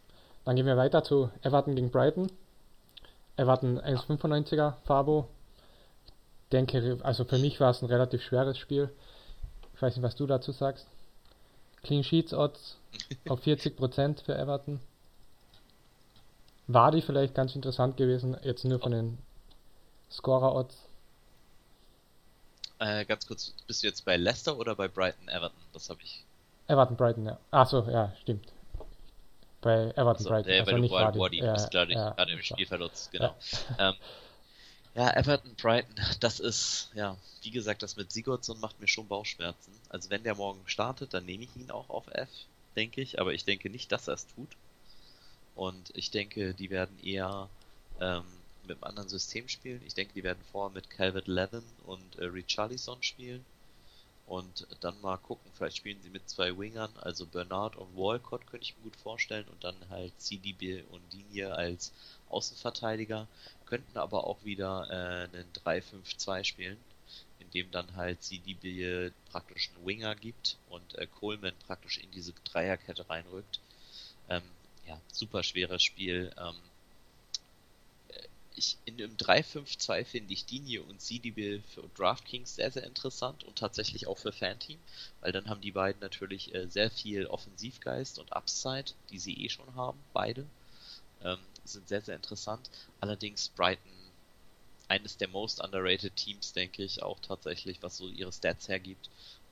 Dann 0.49 0.55
gehen 0.55 0.65
wir 0.65 0.77
weiter 0.77 1.03
zu 1.03 1.29
Everton 1.43 1.75
gegen 1.75 1.91
Brighton. 1.91 2.31
Everton 3.37 3.79
1,95er 3.79 4.73
Fabo. 4.83 5.27
Denke, 6.51 6.97
also 7.03 7.23
für 7.23 7.37
mich 7.37 7.59
war 7.59 7.69
es 7.69 7.83
ein 7.83 7.85
relativ 7.85 8.23
schweres 8.23 8.57
Spiel. 8.57 8.89
Ich 9.75 9.81
weiß 9.83 9.95
nicht, 9.95 10.03
was 10.03 10.15
du 10.15 10.25
dazu 10.25 10.51
sagst. 10.51 10.87
Clean 11.83 12.03
Sheets 12.03 12.33
Odds 12.33 12.77
auf 13.29 13.45
40% 13.45 14.23
für 14.23 14.35
Everton. 14.35 14.79
War 16.65 16.89
die 16.89 17.03
vielleicht 17.03 17.35
ganz 17.35 17.53
interessant 17.53 17.95
gewesen, 17.97 18.35
jetzt 18.41 18.65
nur 18.65 18.79
von 18.79 18.91
den 18.91 19.19
Scorer 20.09 20.55
Odds. 20.55 20.75
Äh, 22.79 23.05
ganz 23.05 23.27
kurz, 23.27 23.53
bist 23.67 23.83
du 23.83 23.87
jetzt 23.87 24.03
bei 24.03 24.17
Leicester 24.17 24.57
oder 24.57 24.73
bei 24.73 24.87
Brighton 24.87 25.27
Everton? 25.27 25.61
Das 25.73 25.91
habe 25.91 25.99
ich. 26.01 26.25
Everton 26.65 26.97
Brighton, 26.97 27.27
ja. 27.27 27.37
Achso, 27.51 27.87
ja, 27.87 28.11
stimmt. 28.23 28.51
Bei 29.61 29.91
Everton 29.95 30.05
Also, 30.05 30.29
Brighton. 30.29 30.51
äh, 30.51 30.59
also 30.59 30.77
nicht 30.77 30.91
Wild. 30.91 31.15
Wadi 31.17 31.37
Ja, 31.37 31.53
bist 31.53 31.71
gerade 31.71 31.93
ja, 31.93 32.11
im 32.11 32.37
ja. 32.37 32.43
Spielverlust, 32.43 33.11
genau. 33.11 33.35
Ähm, 33.77 33.95
ja, 34.95 35.11
Everton, 35.15 35.55
Brighton, 35.55 35.95
das 36.19 36.39
ist, 36.39 36.89
ja, 36.93 37.17
wie 37.43 37.51
gesagt, 37.51 37.83
das 37.83 37.95
mit 37.95 38.11
Sigurdsson 38.11 38.59
macht 38.59 38.79
mir 38.79 38.87
schon 38.87 39.07
Bauchschmerzen. 39.07 39.71
Also 39.89 40.09
wenn 40.09 40.23
der 40.23 40.35
morgen 40.35 40.61
startet, 40.67 41.13
dann 41.13 41.25
nehme 41.25 41.43
ich 41.43 41.55
ihn 41.55 41.71
auch 41.71 41.89
auf 41.89 42.07
F, 42.07 42.29
denke 42.75 43.01
ich, 43.01 43.19
aber 43.19 43.33
ich 43.33 43.45
denke 43.45 43.69
nicht, 43.69 43.91
dass 43.91 44.07
er 44.07 44.15
es 44.15 44.27
tut. 44.27 44.49
Und 45.55 45.91
ich 45.95 46.11
denke, 46.11 46.53
die 46.53 46.69
werden 46.69 46.97
eher 47.03 47.49
ähm, 47.99 48.23
mit 48.63 48.71
einem 48.77 48.83
anderen 48.83 49.09
System 49.09 49.47
spielen. 49.47 49.81
Ich 49.85 49.93
denke, 49.93 50.13
die 50.13 50.23
werden 50.23 50.43
vorher 50.51 50.73
mit 50.73 50.89
Calvert 50.89 51.27
Levin 51.27 51.63
und 51.85 52.17
äh, 52.17 52.25
Richarlison 52.25 53.01
spielen. 53.03 53.45
Und 54.29 54.67
dann 54.81 55.01
mal 55.01 55.17
gucken, 55.17 55.51
vielleicht 55.55 55.77
spielen 55.77 55.99
sie 56.03 56.11
mit 56.11 56.29
zwei 56.29 56.55
Wingern, 56.55 56.91
also 57.01 57.25
Bernard 57.25 57.75
und 57.75 57.97
Walcott 57.97 58.45
könnte 58.45 58.63
ich 58.63 58.77
mir 58.77 58.83
gut 58.83 58.95
vorstellen 58.95 59.47
und 59.47 59.63
dann 59.63 59.75
halt 59.89 60.13
CDB 60.21 60.83
und 60.91 61.01
Digne 61.11 61.51
als 61.51 61.91
Außenverteidiger, 62.29 63.27
könnten 63.65 63.97
aber 63.97 64.27
auch 64.27 64.37
wieder 64.43 64.87
äh, 64.91 65.35
einen 65.35 65.51
3-5-2 65.65 66.43
spielen, 66.43 66.77
in 67.39 67.49
dem 67.49 67.71
dann 67.71 67.95
halt 67.95 68.21
CDB 68.21 69.11
praktisch 69.31 69.71
einen 69.75 69.87
Winger 69.87 70.13
gibt 70.13 70.57
und 70.69 70.95
äh, 70.99 71.07
Coleman 71.07 71.55
praktisch 71.65 71.97
in 71.97 72.11
diese 72.11 72.33
Dreierkette 72.43 73.09
reinrückt. 73.09 73.59
Ähm, 74.29 74.43
ja, 74.85 75.01
super 75.11 75.41
schweres 75.41 75.81
Spiel. 75.81 76.31
Ähm, 76.37 76.45
äh, 76.45 76.78
ich, 78.59 78.77
in 78.85 79.01
einem 79.01 79.17
3-5-2 79.17 80.05
finde 80.05 80.33
ich 80.33 80.45
Digne 80.45 80.83
und 80.83 81.01
CDB 81.01 81.61
für 81.61 81.89
DraftKings 81.95 82.55
sehr, 82.55 82.71
sehr 82.71 82.83
interessant 82.83 83.43
und 83.43 83.57
tatsächlich 83.57 84.07
auch 84.07 84.17
für 84.17 84.31
Fanteam, 84.31 84.79
weil 85.21 85.31
dann 85.31 85.49
haben 85.49 85.61
die 85.61 85.71
beiden 85.71 85.99
natürlich 86.01 86.53
äh, 86.53 86.67
sehr 86.67 86.91
viel 86.91 87.25
Offensivgeist 87.27 88.19
und 88.19 88.33
Upside, 88.33 88.91
die 89.09 89.19
sie 89.19 89.33
eh 89.45 89.49
schon 89.49 89.73
haben, 89.75 89.99
beide. 90.13 90.45
Ähm, 91.23 91.39
sind 91.65 91.87
sehr, 91.87 92.01
sehr 92.01 92.15
interessant. 92.15 92.69
Allerdings 92.99 93.49
Brighton 93.49 93.91
eines 94.87 95.17
der 95.17 95.27
most 95.29 95.61
underrated 95.61 96.15
Teams, 96.15 96.53
denke 96.53 96.83
ich, 96.83 97.01
auch 97.03 97.19
tatsächlich, 97.19 97.81
was 97.81 97.97
so 97.97 98.09
ihre 98.09 98.33
Stats 98.33 98.67
hergibt. 98.67 99.09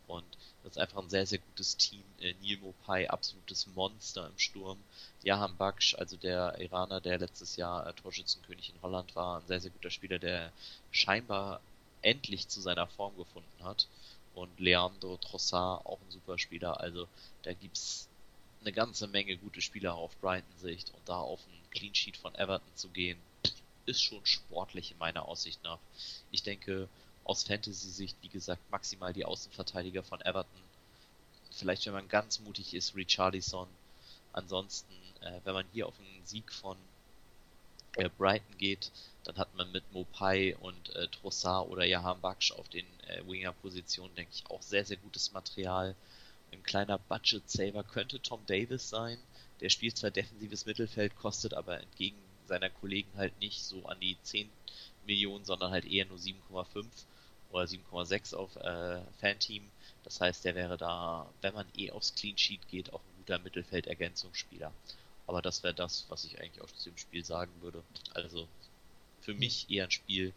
Und 0.07 0.25
das 0.63 0.73
ist 0.73 0.77
einfach 0.77 1.01
ein 1.01 1.09
sehr, 1.09 1.25
sehr 1.25 1.39
gutes 1.39 1.77
Team. 1.77 2.03
Äh, 2.19 2.33
Neil 2.41 2.57
Mopai, 2.57 3.09
absolutes 3.09 3.67
Monster 3.75 4.27
im 4.27 4.37
Sturm. 4.37 4.77
Jahan 5.23 5.55
Baksh, 5.57 5.95
also 5.95 6.17
der 6.17 6.59
Iraner, 6.59 7.01
der 7.01 7.19
letztes 7.19 7.55
Jahr 7.55 7.87
äh, 7.87 7.93
Torschützenkönig 7.93 8.69
in 8.69 8.81
Holland 8.81 9.15
war, 9.15 9.39
ein 9.39 9.47
sehr, 9.47 9.59
sehr 9.59 9.71
guter 9.71 9.91
Spieler, 9.91 10.19
der 10.19 10.51
scheinbar 10.91 11.61
endlich 12.01 12.47
zu 12.47 12.61
seiner 12.61 12.87
Form 12.87 13.15
gefunden 13.17 13.63
hat. 13.63 13.87
Und 14.33 14.59
Leandro 14.59 15.17
Trossard, 15.17 15.85
auch 15.85 15.99
ein 15.99 16.11
super 16.11 16.37
Spieler. 16.37 16.79
Also 16.79 17.07
da 17.43 17.53
gibt's 17.53 18.07
eine 18.61 18.71
ganze 18.71 19.07
Menge 19.07 19.37
gute 19.37 19.61
Spieler 19.61 19.95
auf 19.95 20.15
Brighton-Sicht 20.17 20.89
und 20.93 21.01
da 21.07 21.19
auf 21.19 21.39
einen 21.47 21.71
Clean 21.71 21.95
Sheet 21.95 22.17
von 22.17 22.35
Everton 22.35 22.75
zu 22.75 22.89
gehen, 22.89 23.17
ist 23.85 24.03
schon 24.03 24.25
sportlich 24.25 24.91
in 24.91 24.97
meiner 24.97 25.27
Aussicht 25.27 25.63
nach. 25.63 25.79
Ich 26.31 26.43
denke, 26.43 26.89
aus 27.27 27.43
Fantasy-Sicht, 27.43 28.15
wie 28.21 28.29
gesagt, 28.29 28.61
maximal 28.71 29.11
die 29.11 29.25
Außenverteidiger 29.25 30.01
von 30.01 30.21
Everton. 30.21 30.61
Vielleicht, 31.51 31.85
wenn 31.85 31.93
man 31.93 32.07
ganz 32.07 32.39
mutig 32.39 32.73
ist, 32.73 32.95
Richarlison. 32.95 33.67
Ansonsten, 34.31 34.93
äh, 35.21 35.39
wenn 35.43 35.53
man 35.53 35.65
hier 35.73 35.87
auf 35.87 35.99
einen 35.99 36.25
Sieg 36.25 36.53
von 36.53 36.77
äh, 37.95 38.09
Brighton 38.17 38.57
geht, 38.57 38.91
dann 39.25 39.35
hat 39.37 39.53
man 39.55 39.69
mit 39.73 39.91
Mopai 39.91 40.55
und 40.57 40.95
äh, 40.95 41.07
Trossard 41.09 41.69
oder 41.69 41.83
Jahan 41.83 42.21
Baksh 42.21 42.53
auf 42.53 42.69
den 42.69 42.85
äh, 43.07 43.27
Winger-Positionen, 43.27 44.15
denke 44.15 44.31
ich, 44.33 44.49
auch 44.49 44.61
sehr, 44.61 44.85
sehr 44.85 44.97
gutes 44.97 45.33
Material. 45.33 45.95
Ein 46.53 46.63
kleiner 46.63 46.97
Budget-Saver 46.97 47.83
könnte 47.83 48.21
Tom 48.21 48.45
Davis 48.45 48.89
sein. 48.89 49.17
Der 49.59 49.69
spielt 49.69 49.97
zwar 49.97 50.11
defensives 50.11 50.65
Mittelfeld, 50.65 51.17
kostet 51.17 51.53
aber 51.53 51.81
entgegen 51.81 52.15
seiner 52.47 52.69
Kollegen 52.69 53.09
halt 53.17 53.37
nicht 53.41 53.61
so 53.63 53.85
an 53.85 53.99
die 53.99 54.15
10 54.23 54.49
Millionen, 55.05 55.43
sondern 55.43 55.71
halt 55.71 55.85
eher 55.85 56.05
nur 56.05 56.17
7,5 56.17 56.85
oder 57.51 57.63
7,6 57.63 58.35
auf 58.35 58.55
äh, 58.57 58.99
Fanteam. 59.19 59.63
Das 60.03 60.21
heißt, 60.21 60.45
der 60.45 60.55
wäre 60.55 60.77
da, 60.77 61.27
wenn 61.41 61.53
man 61.53 61.65
eh 61.75 61.91
aufs 61.91 62.15
Clean 62.15 62.37
Sheet 62.37 62.67
geht, 62.69 62.93
auch 62.93 62.99
ein 62.99 63.17
guter 63.19 63.39
Mittelfeld-Ergänzungsspieler. 63.39 64.71
Aber 65.27 65.41
das 65.41 65.63
wäre 65.63 65.73
das, 65.73 66.05
was 66.09 66.23
ich 66.23 66.39
eigentlich 66.39 66.61
auch 66.61 66.71
zu 66.71 66.89
dem 66.89 66.97
Spiel 66.97 67.25
sagen 67.25 67.51
würde. 67.61 67.83
Also 68.13 68.47
für 69.21 69.33
mich 69.33 69.69
eher 69.69 69.85
ein 69.85 69.91
Spiel, 69.91 70.33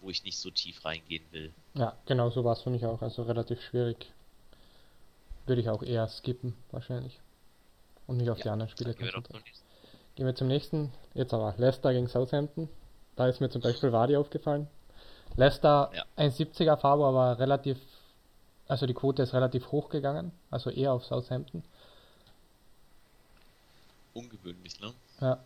wo 0.00 0.10
ich 0.10 0.24
nicht 0.24 0.38
so 0.38 0.50
tief 0.50 0.84
reingehen 0.84 1.24
will. 1.30 1.52
Ja, 1.74 1.96
genau 2.06 2.30
so 2.30 2.44
war 2.44 2.54
es 2.54 2.62
für 2.62 2.70
mich 2.70 2.84
auch. 2.84 3.00
Also 3.02 3.22
relativ 3.22 3.62
schwierig. 3.62 4.12
Würde 5.46 5.60
ich 5.62 5.68
auch 5.68 5.82
eher 5.82 6.08
skippen, 6.08 6.54
wahrscheinlich. 6.72 7.20
Und 8.06 8.16
mich 8.16 8.30
auf 8.30 8.38
die 8.38 8.46
Ja, 8.46 8.52
anderen 8.52 8.70
Spiele 8.70 8.94
konzentrieren. 8.94 9.42
Gehen 10.16 10.26
wir 10.26 10.34
zum 10.34 10.48
nächsten. 10.48 10.92
Jetzt 11.14 11.32
aber 11.32 11.54
Leicester 11.58 11.92
gegen 11.92 12.08
Southampton. 12.08 12.68
Da 13.14 13.28
ist 13.28 13.40
mir 13.40 13.50
zum 13.50 13.62
Beispiel 13.62 13.92
Vardy 13.92 14.16
aufgefallen. 14.16 14.68
Leicester 15.38 15.90
Ja. 15.94 16.04
1,70er 16.16 16.76
Fabo, 16.76 17.08
aber 17.08 17.38
relativ, 17.38 17.78
also 18.66 18.86
die 18.86 18.94
Quote 18.94 19.22
ist 19.22 19.32
relativ 19.34 19.70
hoch 19.70 19.88
gegangen. 19.88 20.32
Also 20.50 20.68
eher 20.70 20.92
auf 20.92 21.04
Southampton. 21.04 21.62
Ungewöhnlich, 24.14 24.80
ne? 24.80 24.92
Ja, 25.20 25.38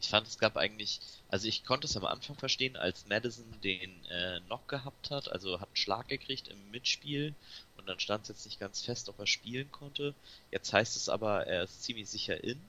Ich 0.00 0.08
fand, 0.10 0.26
es 0.26 0.38
gab 0.38 0.56
eigentlich, 0.58 1.00
also 1.30 1.48
ich 1.48 1.64
konnte 1.64 1.86
es 1.86 1.96
am 1.96 2.04
Anfang 2.04 2.36
verstehen, 2.36 2.76
als 2.76 3.06
Madison 3.08 3.46
den 3.64 4.04
äh, 4.06 4.40
Knock 4.46 4.68
gehabt 4.68 5.10
hat, 5.10 5.32
also 5.32 5.60
hat 5.60 5.68
einen 5.68 5.76
Schlag 5.76 6.06
gekriegt 6.08 6.48
im 6.48 6.70
Mitspiel 6.70 7.34
und 7.78 7.88
dann 7.88 7.98
stand 7.98 8.22
es 8.24 8.28
jetzt 8.28 8.44
nicht 8.44 8.60
ganz 8.60 8.82
fest, 8.82 9.08
ob 9.08 9.18
er 9.18 9.26
spielen 9.26 9.72
konnte. 9.72 10.14
Jetzt 10.50 10.72
heißt 10.72 10.94
es 10.96 11.08
aber, 11.08 11.46
er 11.46 11.64
ist 11.64 11.82
ziemlich 11.82 12.08
sicher 12.08 12.42
in 12.44 12.60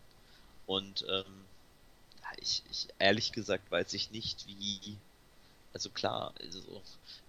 und 0.65 1.05
ähm, 1.09 1.45
ich, 2.37 2.63
ich 2.71 2.87
ehrlich 2.99 3.31
gesagt 3.33 3.69
weiß 3.69 3.93
ich 3.93 4.11
nicht, 4.11 4.47
wie, 4.47 4.97
also 5.73 5.89
klar, 5.89 6.33
also 6.39 6.59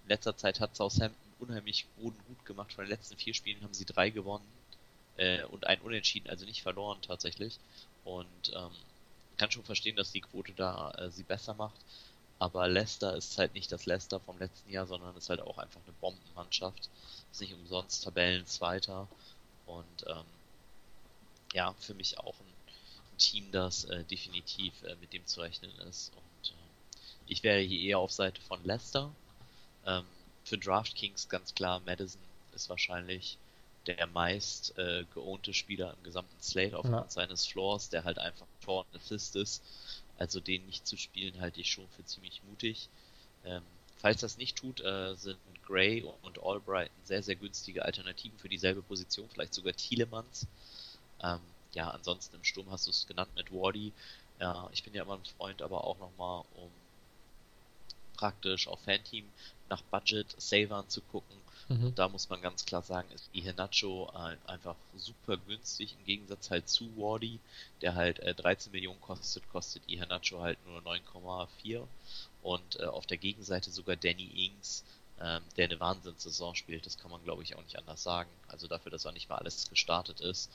in 0.03 0.09
letzter 0.09 0.35
Zeit 0.35 0.59
hat 0.59 0.75
Southampton 0.75 1.15
unheimlich 1.39 1.85
Boden 1.97 2.17
gut 2.27 2.45
gemacht. 2.45 2.73
Von 2.73 2.85
den 2.85 2.91
letzten 2.91 3.17
vier 3.17 3.33
Spielen 3.33 3.61
haben 3.63 3.73
sie 3.73 3.85
drei 3.85 4.09
gewonnen 4.09 4.45
äh, 5.17 5.43
und 5.45 5.67
ein 5.67 5.81
Unentschieden, 5.81 6.29
also 6.29 6.45
nicht 6.45 6.61
verloren 6.61 7.01
tatsächlich. 7.01 7.59
Und 8.03 8.51
ähm, 8.55 8.71
kann 9.37 9.51
schon 9.51 9.63
verstehen, 9.63 9.95
dass 9.95 10.11
die 10.11 10.21
Quote 10.21 10.53
da 10.53 10.91
äh, 10.91 11.09
sie 11.09 11.23
besser 11.23 11.53
macht. 11.55 11.79
Aber 12.39 12.67
Leicester 12.67 13.15
ist 13.15 13.37
halt 13.37 13.53
nicht 13.53 13.71
das 13.71 13.85
Leicester 13.85 14.19
vom 14.19 14.37
letzten 14.39 14.71
Jahr, 14.71 14.87
sondern 14.87 15.15
ist 15.15 15.29
halt 15.29 15.41
auch 15.41 15.57
einfach 15.57 15.81
eine 15.83 15.93
Bombenmannschaft. 15.99 16.89
Ist 17.31 17.41
nicht 17.41 17.53
umsonst 17.53 18.03
Tabellenzweiter. 18.03 19.07
Und 19.65 20.05
ähm, 20.07 20.25
ja, 21.53 21.73
für 21.79 21.93
mich 21.93 22.17
auch 22.19 22.35
ein, 22.39 22.53
ein 23.13 23.17
Team, 23.17 23.51
das 23.51 23.85
äh, 23.85 24.03
definitiv 24.05 24.73
äh, 24.83 24.95
mit 25.01 25.13
dem 25.13 25.25
zu 25.25 25.41
rechnen 25.41 25.71
ist. 25.89 26.11
Und 26.15 26.23
ich 27.31 27.43
wäre 27.43 27.61
hier 27.61 27.79
eher 27.81 27.99
auf 27.99 28.11
Seite 28.11 28.41
von 28.41 28.63
Leicester. 28.65 29.15
Ähm, 29.85 30.05
für 30.43 30.57
DraftKings 30.57 31.29
ganz 31.29 31.53
klar, 31.55 31.79
Madison 31.81 32.21
ist 32.53 32.69
wahrscheinlich 32.69 33.37
der 33.87 34.05
meist 34.07 34.77
äh, 34.77 35.05
geohnte 35.13 35.53
Spieler 35.53 35.93
im 35.97 36.03
gesamten 36.03 36.41
Slate 36.41 36.77
aufgrund 36.77 36.93
Ja. 36.93 37.09
seines 37.09 37.45
Floors, 37.47 37.89
der 37.89 38.03
halt 38.03 38.19
einfach 38.19 38.47
Tor 38.61 38.85
und 38.91 38.95
Assist 39.01 39.35
ist. 39.35 39.63
Also 40.17 40.39
den 40.39 40.65
nicht 40.67 40.85
zu 40.85 40.97
spielen 40.97 41.39
halte 41.41 41.61
ich 41.61 41.71
schon 41.71 41.89
für 41.89 42.05
ziemlich 42.05 42.43
mutig. 42.43 42.89
Ähm, 43.43 43.63
falls 43.97 44.21
das 44.21 44.37
nicht 44.37 44.57
tut, 44.57 44.81
äh, 44.81 45.15
sind 45.15 45.39
Gray 45.63 46.03
und 46.03 46.43
Albright 46.43 46.91
sehr, 47.03 47.23
sehr 47.23 47.35
günstige 47.37 47.85
Alternativen 47.85 48.37
für 48.39 48.49
dieselbe 48.49 48.83
Position, 48.83 49.29
vielleicht 49.29 49.53
sogar 49.53 49.73
Thielemanns. 49.73 50.47
Ähm, 51.21 51.39
ja, 51.73 51.89
ansonsten 51.89 52.35
im 52.35 52.43
Sturm 52.43 52.69
hast 52.71 52.87
du 52.87 52.91
es 52.91 53.07
genannt 53.07 53.31
mit 53.35 53.51
Wardy. 53.51 53.93
Ja, 54.39 54.69
ich 54.73 54.83
bin 54.83 54.93
ja 54.93 55.03
immer 55.03 55.15
ein 55.15 55.25
Freund, 55.25 55.61
aber 55.61 55.83
auch 55.85 55.97
nochmal, 55.99 56.43
um 56.51 56.71
praktisch 58.21 58.67
auf 58.67 58.79
Fanteam 58.81 59.25
nach 59.67 59.81
Budget 59.81 60.39
Savern 60.39 60.87
zu 60.89 61.01
gucken. 61.01 61.35
mhm. 61.69 61.85
Und 61.87 61.99
da 61.99 62.07
muss 62.07 62.29
man 62.29 62.39
ganz 62.39 62.65
klar 62.65 62.83
sagen, 62.83 63.09
ist 63.15 63.27
Iheanacho 63.33 64.11
äh, 64.13 64.37
einfach 64.47 64.75
super 64.95 65.37
günstig 65.37 65.95
im 65.97 66.05
Gegensatz 66.05 66.51
halt 66.51 66.69
zu 66.69 66.85
Wardy, 66.97 67.39
der 67.81 67.95
halt 67.95 68.19
äh, 68.19 68.35
13 68.35 68.71
Millionen 68.71 69.01
kostet, 69.01 69.49
kostet 69.51 69.81
Iheanacho 69.87 70.39
halt 70.39 70.59
nur 70.67 70.81
9,4 70.81 71.87
und 72.43 72.79
äh, 72.79 72.83
auf 72.83 73.07
der 73.07 73.17
Gegenseite 73.17 73.71
sogar 73.71 73.95
Danny 73.95 74.45
Ings, 74.45 74.83
ähm, 75.19 75.41
der 75.57 75.65
eine 75.65 75.79
Wahnsinnssaison 75.79 76.55
spielt, 76.55 76.85
das 76.85 76.99
kann 76.99 77.09
man 77.09 77.23
glaube 77.23 77.41
ich 77.41 77.55
auch 77.55 77.63
nicht 77.63 77.79
anders 77.79 78.03
sagen. 78.03 78.29
Also 78.49 78.67
dafür, 78.67 78.91
dass 78.91 79.05
er 79.05 79.13
nicht 79.13 79.29
mal 79.29 79.37
alles 79.37 79.67
gestartet 79.67 80.21
ist, 80.21 80.51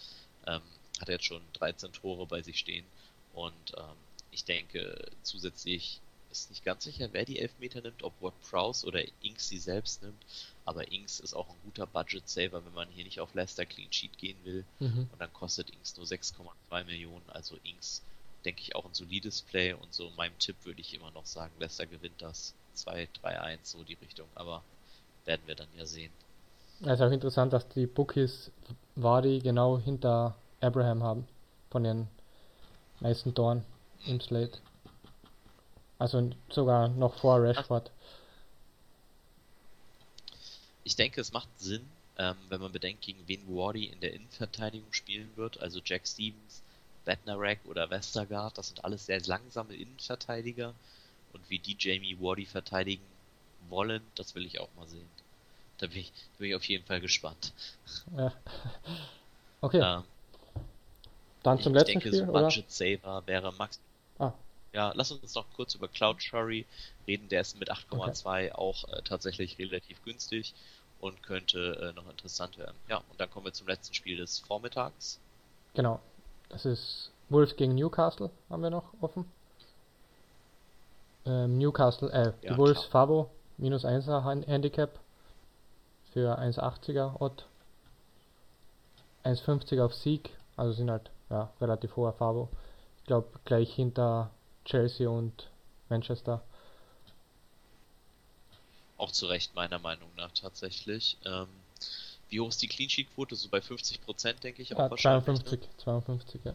ähm, 0.47 0.63
hat 1.01 1.09
er 1.09 1.15
jetzt 1.15 1.25
schon 1.25 1.43
13 1.55 1.93
Tore 1.93 2.27
bei 2.27 2.43
sich 2.43 2.61
stehen 2.61 2.87
und 3.35 3.73
ähm, 3.77 3.97
ich 4.31 4.45
denke 4.45 5.11
zusätzlich 5.25 6.01
ist 6.31 6.51
nicht 6.51 6.65
ganz 6.65 6.85
sicher, 6.85 7.09
wer 7.13 7.25
die 7.25 7.39
Elfmeter 7.39 7.81
nimmt, 7.81 8.03
ob 8.03 8.13
Ward 8.21 8.35
Prowse 8.51 8.87
oder 8.87 9.03
Ings 9.23 9.49
sie 9.49 9.59
selbst 9.59 10.03
nimmt. 10.03 10.23
Aber 10.65 10.91
Inks 10.91 11.21
ist 11.21 11.35
auch 11.35 11.49
ein 11.49 11.57
guter 11.65 11.87
Budget-Saver, 11.87 12.65
wenn 12.65 12.75
man 12.75 12.89
hier 12.89 13.05
nicht 13.05 13.21
auf 13.21 13.35
Leicester 13.35 13.67
Clean 13.67 13.93
Sheet 13.93 14.19
gehen 14.19 14.37
will. 14.45 14.65
Mhm. 14.81 15.09
Und 15.13 15.21
dann 15.21 15.33
kostet 15.33 15.71
Inks 15.71 15.97
nur 15.97 16.07
6,2 16.07 16.85
Millionen. 16.85 17.25
Also 17.29 17.57
Inks, 17.63 18.03
denke 18.45 18.63
ich, 18.63 18.75
auch 18.75 18.85
ein 18.85 18.95
solides 18.95 19.43
Play. 19.43 19.73
Und 19.73 19.95
so 19.95 20.09
in 20.09 20.17
meinem 20.17 20.39
Tipp 20.39 20.57
würde 20.65 20.81
ich 20.81 20.95
immer 20.95 21.11
noch 21.13 21.27
sagen, 21.27 21.53
Leicester 21.59 21.87
gewinnt 21.87 22.21
das 22.21 22.55
2, 22.75 23.09
3, 23.23 23.41
1, 23.41 23.71
so 23.71 23.83
die 23.85 23.95
Richtung. 23.95 24.29
Aber 24.35 24.63
werden 25.25 25.43
wir 25.47 25.55
dann 25.55 25.69
ja 25.77 25.87
sehen. 25.87 26.13
Es 26.81 26.95
ist 26.95 27.01
auch 27.01 27.11
interessant, 27.11 27.53
dass 27.53 27.69
die 27.69 27.87
Bookies 27.87 28.51
Vardy 28.97 29.39
genau 29.39 29.79
hinter 29.79 30.37
Abraham 30.61 31.03
haben. 31.03 31.29
Von 31.71 31.85
den 31.85 32.09
meisten 33.01 33.35
Toren 33.35 33.65
im 34.07 34.21
Slate. 34.21 34.59
Also 35.99 36.31
sogar 36.51 36.89
noch 36.89 37.15
vor 37.19 37.43
Rashford. 37.43 37.91
Ich 40.85 40.97
denke, 40.97 41.21
es 41.21 41.33
macht 41.33 41.49
Sinn, 41.59 41.85
ähm, 42.19 42.37
wenn 42.49 42.61
man 42.61 42.73
bedenkt, 42.73 43.03
gegen 43.03 43.27
wen 43.27 43.47
Wardy 43.49 43.87
in 43.87 44.01
der 44.01 44.15
Innenverteidigung 44.15 44.93
spielen 44.93 45.31
wird. 45.37 45.61
Also 45.61 45.81
Jack 45.85 46.07
Stevens, 46.07 46.63
Bednarek 47.05 47.61
oder 47.67 47.91
Westergaard, 47.91 48.57
das 48.59 48.69
sind 48.69 48.85
alles 48.85 49.07
sehr 49.07 49.21
langsame 49.23 49.75
Innenverteidiger. 49.75 50.75
Und 51.33 51.51
wie 51.51 51.59
die 51.59 51.77
Jamie 51.79 52.19
Wardy 52.21 52.47
verteidigen 52.47 53.05
wollen, 53.69 54.03
das 54.15 54.35
will 54.35 54.47
ich 54.47 54.61
auch 54.61 54.69
mal 54.77 54.87
sehen. 54.89 55.09
Da 55.79 55.87
bin 55.89 55.99
ich, 55.99 56.11
da 56.13 56.39
bin 56.39 56.49
ich 56.51 56.55
auf 56.57 56.65
jeden 56.65 56.85
Fall 56.87 57.01
gespannt. 57.01 57.53
Ja. 58.17 58.33
Okay, 59.61 59.79
Ähm, 59.81 60.05
dann 61.43 61.61
zum 61.61 61.73
ich 61.73 61.79
letzten 61.81 62.01
denke, 62.01 62.09
Spiel, 62.09 62.27
so? 62.27 62.33
Budget 62.33 62.71
Saver 62.71 63.23
wäre 63.27 63.53
Max. 63.53 63.79
Ah. 64.19 64.33
Ja, 64.77 64.93
lass 64.95 65.11
uns 65.11 65.35
noch 65.35 65.47
kurz 65.55 65.75
über 65.75 65.89
Cloud 65.89 66.23
Shurry 66.23 66.67
reden. 67.07 67.31
Der 67.31 67.41
ist 67.41 67.59
mit 67.59 67.71
8,2 67.73 68.53
auch 68.55 68.85
äh, 68.91 69.01
tatsächlich 69.03 69.59
relativ 69.59 70.05
günstig 70.05 70.53
und 71.01 71.23
könnte 71.23 71.77
äh, 71.81 71.93
noch 71.95 72.07
interessant 72.11 72.59
werden. 72.59 72.77
Ja, 72.87 72.99
und 73.09 73.19
dann 73.19 73.31
kommen 73.31 73.47
wir 73.47 73.55
zum 73.55 73.67
letzten 73.69 73.95
Spiel 73.95 74.19
des 74.19 74.39
Vormittags. 74.41 75.19
Genau. 75.73 75.99
Das 76.51 76.67
ist 76.67 77.11
Wolves 77.31 77.57
gegen 77.57 77.75
Newcastle, 77.75 78.29
haben 78.51 78.63
wir 78.63 78.69
noch 78.69 78.93
offen. 79.01 79.25
Ähm, 81.25 81.57
Newcastle, 81.57 82.11
äh, 82.13 82.33
Ja, 82.47 82.53
die 82.53 82.59
Wolves 82.59 82.81
klar. 82.81 82.91
Fabo, 82.91 83.31
minus 83.57 83.87
1er 83.87 84.25
Han- 84.25 84.43
Handicap 84.43 85.01
für 86.13 86.39
1,80er 86.39 87.19
Odd. 87.19 87.47
1,50 89.25 89.81
auf 89.83 89.95
Sieg, 89.95 90.37
also 90.55 90.73
sind 90.73 90.91
halt 90.91 91.11
ja, 91.31 91.51
relativ 91.63 91.97
hoher 91.97 92.13
Fabo. 92.13 92.51
Ich 92.99 93.05
glaube 93.05 93.29
gleich 93.47 93.73
hinter 93.75 94.31
Chelsea 94.67 95.09
und 95.09 95.49
Manchester. 95.89 96.43
Auch 98.99 99.13
zu 99.13 99.27
Recht 99.27 99.55
meiner 99.55 99.79
Meinung 99.79 100.11
nach 100.17 100.33
tatsächlich. 100.33 101.17
Ähm, 101.25 101.49
wie 102.29 102.41
hoch 102.41 102.49
ist 102.49 102.61
die 102.61 102.69
Clean 102.69 102.91
Sheet 102.91 103.15
Quote? 103.15 103.37
So 103.37 103.49
bei 103.49 103.59
50% 103.59 104.43
denke 104.43 104.63
ich 104.63 104.75
auch 104.75 104.79
Ja, 104.79 104.91
wahrscheinlich. 104.91 105.25
52, 105.25 105.61
Ne? 105.61 105.69
52, 105.79 106.41
ja. 106.45 106.55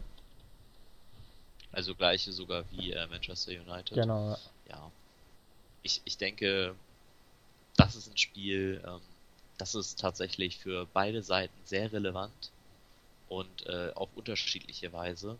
Also 1.72 1.94
gleiche 1.94 2.32
sogar 2.32 2.64
wie 2.70 2.92
äh, 2.92 3.06
Manchester 3.06 3.52
United. 3.52 3.94
Genau, 3.94 4.30
ja. 4.30 4.38
ja, 4.68 4.92
ich, 5.82 6.02
ich 6.04 6.18
denke, 6.18 6.74
das 7.76 7.96
ist 7.96 8.10
ein 8.10 8.18
Spiel, 8.18 8.82
ähm, 8.86 9.00
das 9.56 9.74
ist 9.74 9.98
tatsächlich 9.98 10.58
für 10.58 10.86
beide 10.92 11.22
Seiten 11.22 11.58
sehr 11.64 11.90
relevant 11.92 12.50
und 13.28 13.66
äh, 13.66 13.92
auf 13.94 14.10
unterschiedliche 14.14 14.92
Weise. 14.92 15.38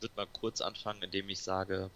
Würde 0.00 0.14
mal 0.16 0.26
kurz 0.26 0.60
anfangen, 0.60 1.02
indem 1.02 1.28
ich 1.28 1.40
sage, 1.42 1.90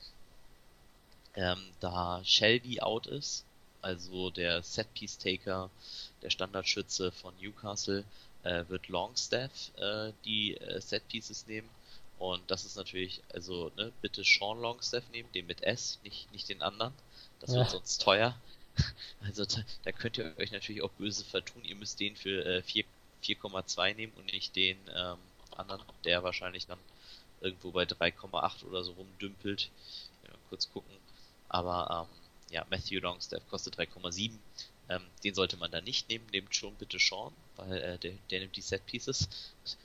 ähm, 1.35 1.73
da 1.81 2.23
Shelby 2.25 2.81
out 2.81 3.07
ist, 3.07 3.45
also 3.83 4.31
der 4.31 4.63
Setpiece-Taker, 4.63 5.71
der 6.23 6.31
Standardschütze 6.31 7.13
von 7.13 7.35
Newcastle, 7.39 8.05
äh, 8.43 8.65
wird 8.69 8.89
Longstaff 8.89 9.71
äh, 9.77 10.13
die 10.25 10.57
äh, 10.57 10.81
Setpieces 10.81 11.47
nehmen. 11.47 11.69
Und 12.19 12.51
das 12.51 12.65
ist 12.65 12.77
natürlich, 12.77 13.23
also, 13.33 13.71
ne, 13.77 13.93
bitte 14.03 14.23
Sean 14.25 14.61
Longstaff 14.61 15.09
nehmen, 15.11 15.33
den 15.33 15.47
mit 15.47 15.63
S, 15.63 15.99
nicht, 16.03 16.31
nicht 16.33 16.49
den 16.49 16.63
anderen. 16.63 16.93
Das 17.41 17.57
wird 17.57 17.67
Ja. 17.67 17.71
sonst 17.71 17.99
teuer. 18.03 18.41
Also 19.21 19.45
da, 19.45 19.63
da 19.85 19.93
könnt 19.93 20.17
ihr 20.19 20.35
euch 20.39 20.53
natürlich 20.53 20.83
auch 20.83 20.93
böse 20.93 21.25
vertun. 21.25 21.65
Ihr 21.65 21.77
müsst 21.77 22.01
den 22.01 22.17
für 22.17 22.45
äh, 22.47 22.63
4 22.63 22.85
4,2 23.23 23.95
nehmen 23.95 24.13
und 24.17 24.27
nicht 24.33 24.57
den 24.57 24.79
ähm, 24.95 25.19
anderen, 25.57 25.83
der 26.05 26.23
wahrscheinlich 26.23 26.67
dann 26.67 26.79
irgendwo 27.41 27.71
bei 27.71 27.85
3,8 27.85 28.65
oder 28.65 28.85
so 28.85 28.93
rumdümpelt. 28.93 29.71
Ja, 30.25 30.33
kurz 30.49 30.71
gucken. 30.71 30.95
Aber 31.49 32.09
ähm, 32.09 32.17
ja, 32.51 32.67
Matthew 32.71 33.01
Longstaff 33.01 33.43
kostet 33.49 33.79
3,7. 33.79 34.33
Ähm, 34.89 35.03
den 35.23 35.35
sollte 35.35 35.57
man 35.57 35.71
da 35.71 35.81
nicht 35.81 36.09
nehmen. 36.09 36.27
Nehmt 36.33 36.55
schon 36.55 36.75
bitte 36.75 36.99
Sean, 36.99 37.33
weil 37.57 37.73
äh, 37.73 37.99
der, 37.99 38.13
der 38.31 38.41
nimmt 38.41 38.57
die 38.57 38.61
Set 38.61 38.85
Pieces. 38.87 39.29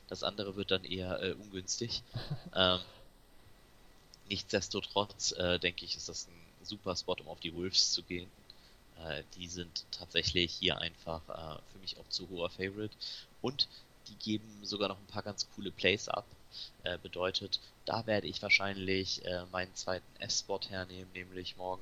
Das 0.07 0.23
andere 0.23 0.55
wird 0.55 0.71
dann 0.71 0.83
eher 0.83 1.21
äh, 1.21 1.33
ungünstig. 1.33 2.01
ähm, 2.55 2.79
nichtsdestotrotz 4.29 5.31
äh, 5.33 5.59
denke 5.59 5.85
ich, 5.85 5.95
ist 5.95 6.09
das 6.09 6.27
ein 6.27 6.65
super 6.65 6.95
Spot, 6.95 7.15
um 7.19 7.27
auf 7.27 7.39
die 7.39 7.53
Wolves 7.53 7.91
zu 7.91 8.01
gehen. 8.03 8.29
Äh, 9.03 9.23
die 9.35 9.47
sind 9.47 9.85
tatsächlich 9.91 10.53
hier 10.53 10.79
einfach 10.79 11.21
äh, 11.29 11.61
für 11.71 11.79
mich 11.79 11.97
auch 11.97 12.09
zu 12.09 12.27
hoher 12.29 12.49
Favorite. 12.49 12.95
Und 13.41 13.67
die 14.07 14.15
geben 14.15 14.59
sogar 14.63 14.89
noch 14.89 14.97
ein 14.97 15.07
paar 15.07 15.23
ganz 15.23 15.47
coole 15.55 15.71
Plays 15.71 16.07
ab. 16.09 16.25
Äh, 16.83 16.97
bedeutet, 16.99 17.59
da 17.85 18.05
werde 18.05 18.27
ich 18.27 18.41
wahrscheinlich 18.41 19.25
äh, 19.25 19.45
meinen 19.51 19.73
zweiten 19.75 20.21
F-Spot 20.21 20.59
hernehmen, 20.69 21.11
nämlich 21.13 21.57
morgen. 21.57 21.81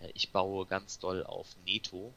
Äh, 0.00 0.10
ich 0.14 0.30
baue 0.30 0.66
ganz 0.66 0.98
doll 0.98 1.24
auf 1.24 1.46
Neto, 1.64 2.12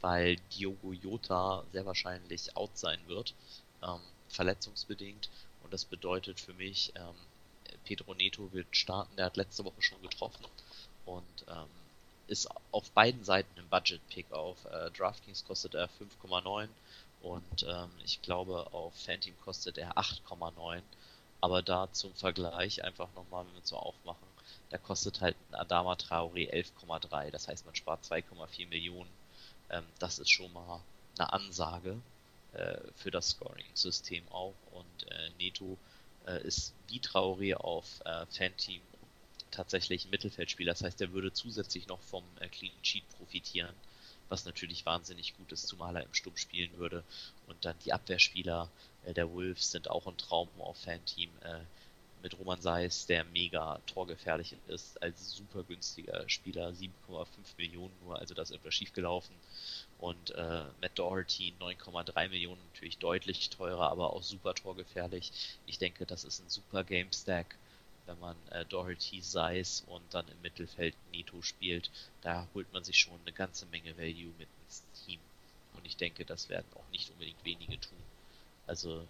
weil 0.00 0.36
Diogo 0.52 0.92
Jota 0.92 1.64
sehr 1.72 1.86
wahrscheinlich 1.86 2.56
out 2.56 2.76
sein 2.76 2.98
wird, 3.06 3.34
ähm, 3.82 4.00
verletzungsbedingt. 4.28 5.30
Und 5.62 5.72
das 5.72 5.84
bedeutet 5.84 6.40
für 6.40 6.54
mich, 6.54 6.92
ähm, 6.96 7.14
Pedro 7.84 8.14
Neto 8.14 8.52
wird 8.52 8.76
starten. 8.76 9.14
Der 9.16 9.26
hat 9.26 9.36
letzte 9.36 9.64
Woche 9.64 9.82
schon 9.82 10.02
getroffen 10.02 10.44
und 11.06 11.44
ähm, 11.48 11.68
ist 12.26 12.48
auf 12.70 12.90
beiden 12.90 13.24
Seiten 13.24 13.58
im 13.58 13.68
Budget-Pick. 13.68 14.32
Auf 14.32 14.64
äh, 14.66 14.90
DraftKings 14.90 15.44
kostet 15.44 15.74
er 15.74 15.88
5,9 16.22 16.68
und 17.20 17.62
ähm, 17.68 17.90
ich 18.04 18.20
glaube 18.22 18.72
auf 18.72 18.94
Fanteam 18.94 19.34
kostet 19.44 19.78
er 19.78 19.96
8,9. 19.96 20.82
Aber 21.42 21.60
da 21.60 21.92
zum 21.92 22.14
Vergleich 22.14 22.84
einfach 22.84 23.12
nochmal, 23.16 23.44
wenn 23.44 23.54
wir 23.54 23.62
so 23.64 23.76
aufmachen, 23.76 24.28
da 24.70 24.78
kostet 24.78 25.20
halt 25.20 25.36
ein 25.50 25.56
Adama 25.56 25.94
Traoré 25.94 26.48
11,3. 26.52 27.32
Das 27.32 27.48
heißt, 27.48 27.66
man 27.66 27.74
spart 27.74 28.04
2,4 28.04 28.68
Millionen. 28.68 29.10
Ähm, 29.68 29.84
das 29.98 30.20
ist 30.20 30.30
schon 30.30 30.52
mal 30.52 30.80
eine 31.18 31.32
Ansage 31.32 32.00
äh, 32.52 32.78
für 32.94 33.10
das 33.10 33.30
Scoring-System 33.30 34.28
auch. 34.28 34.54
Und 34.70 35.10
äh, 35.10 35.30
Neto 35.38 35.76
äh, 36.26 36.46
ist 36.46 36.74
wie 36.86 37.00
Traoré 37.00 37.54
auf 37.54 38.00
äh, 38.04 38.24
Fanteam 38.26 38.80
tatsächlich 39.50 40.04
ein 40.04 40.10
Mittelfeldspieler. 40.10 40.72
Das 40.72 40.84
heißt, 40.84 41.00
er 41.00 41.12
würde 41.12 41.32
zusätzlich 41.32 41.88
noch 41.88 42.00
vom 42.02 42.22
äh, 42.38 42.48
Clean 42.48 42.72
Sheet 42.82 43.04
profitieren, 43.18 43.74
was 44.28 44.44
natürlich 44.44 44.86
wahnsinnig 44.86 45.36
gut 45.36 45.50
ist, 45.50 45.66
zumal 45.66 45.96
er 45.96 46.04
im 46.04 46.14
Sturm 46.14 46.36
spielen 46.36 46.78
würde. 46.78 47.02
Und 47.48 47.64
dann 47.64 47.74
die 47.84 47.92
Abwehrspieler 47.92 48.70
der 49.06 49.30
Wolves 49.30 49.70
sind 49.70 49.90
auch 49.90 50.06
ein 50.06 50.16
Traum 50.16 50.48
auf 50.58 50.78
Fanteam. 50.78 51.30
Äh, 51.42 51.60
mit 52.22 52.38
Roman 52.38 52.60
Seis, 52.60 53.06
der 53.06 53.24
mega 53.24 53.80
torgefährlich 53.86 54.54
ist, 54.68 55.02
als 55.02 55.32
super 55.32 55.64
günstiger 55.64 56.28
Spieler, 56.28 56.70
7,5 56.70 57.26
Millionen 57.58 57.92
nur, 58.04 58.18
also 58.18 58.34
da 58.34 58.42
ist 58.42 58.52
irgendwas 58.52 58.74
schiefgelaufen. 58.74 59.34
Und 59.98 60.30
äh, 60.30 60.64
Matt 60.80 60.98
Doherty 60.98 61.54
9,3 61.60 62.28
Millionen, 62.28 62.60
natürlich 62.72 62.98
deutlich 62.98 63.50
teurer, 63.50 63.90
aber 63.90 64.12
auch 64.12 64.22
super 64.22 64.54
torgefährlich. 64.54 65.32
Ich 65.66 65.78
denke, 65.78 66.06
das 66.06 66.24
ist 66.24 66.40
ein 66.40 66.48
super 66.48 66.84
Game 66.84 67.12
Stack, 67.12 67.56
wenn 68.06 68.18
man 68.20 68.36
äh, 68.50 68.64
Doherty, 68.66 69.20
Seis 69.20 69.84
und 69.88 70.02
dann 70.10 70.26
im 70.28 70.40
Mittelfeld 70.42 70.94
Neto 71.12 71.42
spielt. 71.42 71.90
Da 72.22 72.46
holt 72.54 72.72
man 72.72 72.84
sich 72.84 72.98
schon 72.98 73.20
eine 73.20 73.32
ganze 73.32 73.66
Menge 73.66 73.96
Value 73.96 74.32
mit 74.38 74.48
ins 74.64 74.84
Team. 75.04 75.20
Und 75.76 75.86
ich 75.86 75.96
denke, 75.96 76.24
das 76.24 76.48
werden 76.48 76.66
auch 76.74 76.90
nicht 76.92 77.10
unbedingt 77.10 77.44
wenige 77.44 77.80
tun. 77.80 77.98
Also 78.66 79.06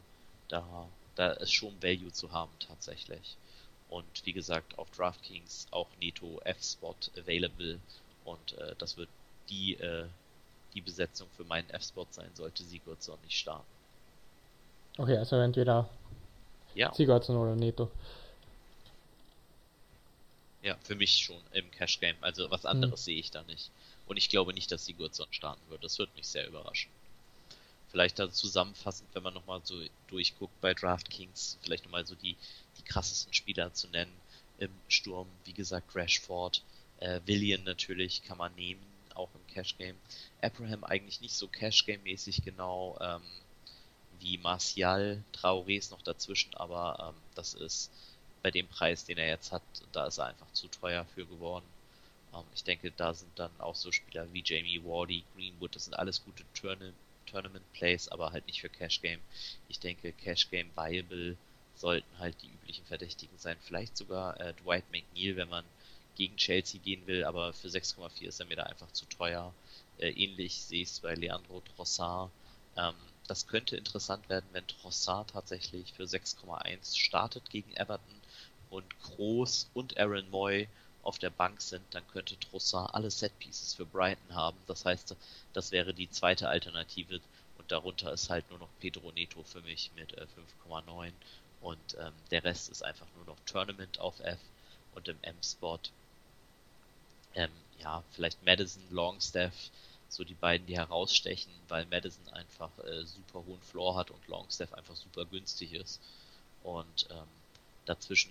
da, 0.49 0.89
da 1.15 1.33
ist 1.33 1.53
schon 1.53 1.83
Value 1.83 2.13
zu 2.13 2.33
haben 2.33 2.53
tatsächlich. 2.59 3.39
Und 3.89 4.25
wie 4.25 4.33
gesagt, 4.33 4.79
auf 4.79 4.91
DraftKings 4.91 5.67
auch 5.71 5.89
Neto 5.97 6.41
F-Spot 6.45 6.97
available. 7.17 7.81
Und 8.25 8.53
äh, 8.59 8.75
das 8.79 8.97
wird 8.97 9.11
die, 9.49 9.75
äh, 9.75 10.09
die 10.75 10.81
Besetzung 10.83 11.31
für 11.31 11.45
meinen 11.45 11.71
F-Spot 11.71 12.07
sein, 12.11 12.35
sollte 12.35 12.65
Sigurdsson 12.65 13.21
nicht 13.23 13.39
starten. 13.39 13.67
Okay, 14.99 15.17
also 15.19 15.37
entweder 15.37 15.89
Ja, 16.75 16.93
Sigurdsson 16.93 17.37
oder 17.37 17.57
Neto. 17.57 17.91
ja, 20.63 20.79
für 20.83 20.95
mich 20.95 21.19
schon 21.19 21.43
im 21.53 21.71
Cash 21.73 22.01
Game. 22.01 22.17
Also 22.23 22.51
was 22.51 22.65
anderes 22.65 23.05
sehe 23.05 23.19
ich 23.19 23.31
da 23.31 23.43
nicht. 23.45 23.71
Und 24.07 24.17
ich 24.17 24.29
glaube 24.31 24.55
nicht, 24.55 24.71
dass 24.73 24.85
Sigurdsson 24.87 25.31
starten 25.31 25.69
wird. 25.69 25.85
Das 25.85 25.99
wird 25.99 26.15
mich 26.17 26.27
sehr 26.29 26.47
überraschen. 26.47 26.91
Vielleicht 27.93 28.19
da 28.19 28.31
zusammenfassend, 28.31 29.11
wenn 29.13 29.23
man 29.23 29.35
nochmal 29.35 29.61
so 29.65 29.79
durchguckt 30.07 30.59
bei 30.63 30.73
DraftKings, 30.73 31.59
vielleicht 31.61 31.85
nochmal 31.85 32.07
so 32.07 32.15
die, 32.15 32.37
die 32.79 32.83
krassesten 32.83 33.35
Spieler 33.35 33.75
zu 33.75 33.87
nennen. 33.89 34.13
Im 34.57 34.71
Sturm, 34.89 35.29
wie 35.45 35.53
gesagt, 35.53 35.95
Rashford, 35.95 36.63
äh, 37.01 37.21
Willian 37.27 37.65
natürlich 37.65 38.23
kann 38.25 38.39
man 38.39 38.55
nehmen, 38.55 38.81
auch 39.15 39.29
im 39.35 39.47
Cash 39.53 39.77
Game. 39.77 39.97
Abraham 40.41 40.85
eigentlich 40.85 41.21
nicht 41.21 41.35
so 41.35 41.47
Cash 41.49 41.85
Game 41.85 42.03
mäßig 42.05 42.43
genau 42.43 42.97
ähm, 42.99 43.21
wie 44.21 44.39
Martial. 44.39 45.23
Traoré 45.35 45.77
ist 45.77 45.91
noch 45.91 46.01
dazwischen, 46.01 46.55
aber 46.55 47.13
ähm, 47.15 47.23
das 47.35 47.53
ist 47.53 47.91
bei 48.43 48.51
dem 48.51 48.69
Preis, 48.69 49.05
den 49.05 49.19
er 49.19 49.29
jetzt 49.29 49.53
hat, 49.53 49.63
da 49.93 50.07
ist 50.07 50.17
er 50.17 50.29
einfach 50.29 50.51
zu 50.55 50.69
teuer 50.69 51.05
für 51.15 51.27
geworden. 51.27 51.67
Ähm, 52.33 52.45
ich 52.55 52.65
denke, 52.65 52.91
da 52.91 53.13
sind 53.13 53.39
dann 53.39 53.53
auch 53.59 53.77
so 53.77 53.93
Spieler 53.93 54.33
wie 54.33 54.43
Jamie 54.43 54.83
Wardy, 54.83 55.25
Greenwood, 55.35 55.77
das 55.77 55.85
sind 55.85 55.95
alles 55.95 56.25
gute 56.25 56.45
Tourna 56.55 56.91
Tournament 57.33 57.65
Plays, 57.73 58.09
aber 58.09 58.33
halt 58.33 58.47
nicht 58.47 58.61
für 58.61 58.69
Cash 58.69 59.01
Game. 59.01 59.21
Ich 59.69 59.81
denke, 59.81 60.13
Cash 60.13 60.51
Game 60.51 60.71
Viable 60.77 61.37
sollten 61.75 62.19
halt 62.19 62.37
die 62.43 62.49
üblichen 62.49 62.85
Verdächtigen 62.85 63.37
sein. 63.39 63.57
Vielleicht 63.61 63.97
sogar 63.97 64.39
äh, 64.41 64.55
Dwight 64.63 64.85
McNeil, 64.93 65.37
wenn 65.37 65.49
man 65.49 65.65
gegen 66.15 66.37
Chelsea 66.37 66.81
gehen 66.81 67.07
will, 67.07 67.25
aber 67.25 67.53
für 67.53 67.69
6,4 67.69 68.29
ist 68.29 68.41
er 68.41 68.47
mir 68.47 68.57
da 68.57 68.65
einfach 68.65 68.93
zu 68.93 69.07
teuer. 69.07 69.53
Äh, 69.99 70.11
ähnlich 70.11 70.63
sehe 70.63 70.83
ich 70.83 70.91
es 70.91 71.01
bei 71.01 71.15
Leandro 71.15 71.61
Trossard. 71.61 72.31
Ähm, 72.77 72.95
das 73.27 73.47
könnte 73.47 73.77
interessant 73.77 74.29
werden, 74.29 74.47
wenn 74.53 74.67
Trossard 74.67 75.31
tatsächlich 75.31 75.93
für 75.93 76.05
6,1 76.05 76.99
startet 76.99 77.49
gegen 77.51 77.73
Everton 77.77 78.21
und 78.71 78.85
Groß 79.01 79.71
und 79.75 79.99
Aaron 79.99 80.29
Moy 80.31 80.69
auf 81.03 81.19
der 81.19 81.31
Bank 81.31 81.61
sind, 81.61 81.83
dann 81.91 82.07
könnte 82.09 82.39
Trossard 82.39 82.95
alle 82.95 83.11
Setpieces 83.11 83.75
für 83.75 83.85
Brighton 83.85 84.35
haben. 84.35 84.57
Das 84.67 84.85
heißt, 84.85 85.17
das 85.53 85.73
wäre 85.73 85.93
die 85.95 86.11
zweite 86.11 86.49
Alternative 86.49 87.21
und 87.59 87.71
darunter 87.71 88.13
ist 88.13 88.31
halt 88.31 88.49
nur 88.51 88.59
noch 88.59 88.69
Pedro 88.81 89.11
Neto 89.13 89.43
für 89.43 89.61
mich 89.63 89.91
mit 89.97 90.13
äh, 90.17 90.27
5,9 90.67 91.13
und 91.61 91.97
ähm, 91.99 92.13
der 92.31 92.45
Rest 92.45 92.71
ist 92.71 92.85
einfach 92.85 93.07
nur 93.17 93.25
noch 93.25 93.37
Tournament 93.47 93.99
auf 94.01 94.19
F 94.21 94.39
und 94.95 95.09
im 95.09 95.17
M-Spot. 95.23 95.79
Ähm, 97.35 97.51
ja, 97.79 98.03
vielleicht 98.13 98.43
Madison, 98.45 98.83
Longstaff, 98.91 99.55
so 100.09 100.25
die 100.25 100.35
beiden, 100.35 100.67
die 100.67 100.77
herausstechen, 100.77 101.53
weil 101.69 101.87
Madison 101.87 102.29
einfach 102.31 102.71
äh, 102.81 103.05
super 103.05 103.45
hohen 103.47 103.63
Floor 103.63 103.97
hat 103.97 104.11
und 104.11 104.29
Longstaff 104.29 104.75
einfach 104.75 104.97
super 104.97 105.25
günstig 105.25 105.73
ist. 105.73 106.01
Und 106.63 107.07
ähm, 107.11 107.29
dazwischen 107.87 108.31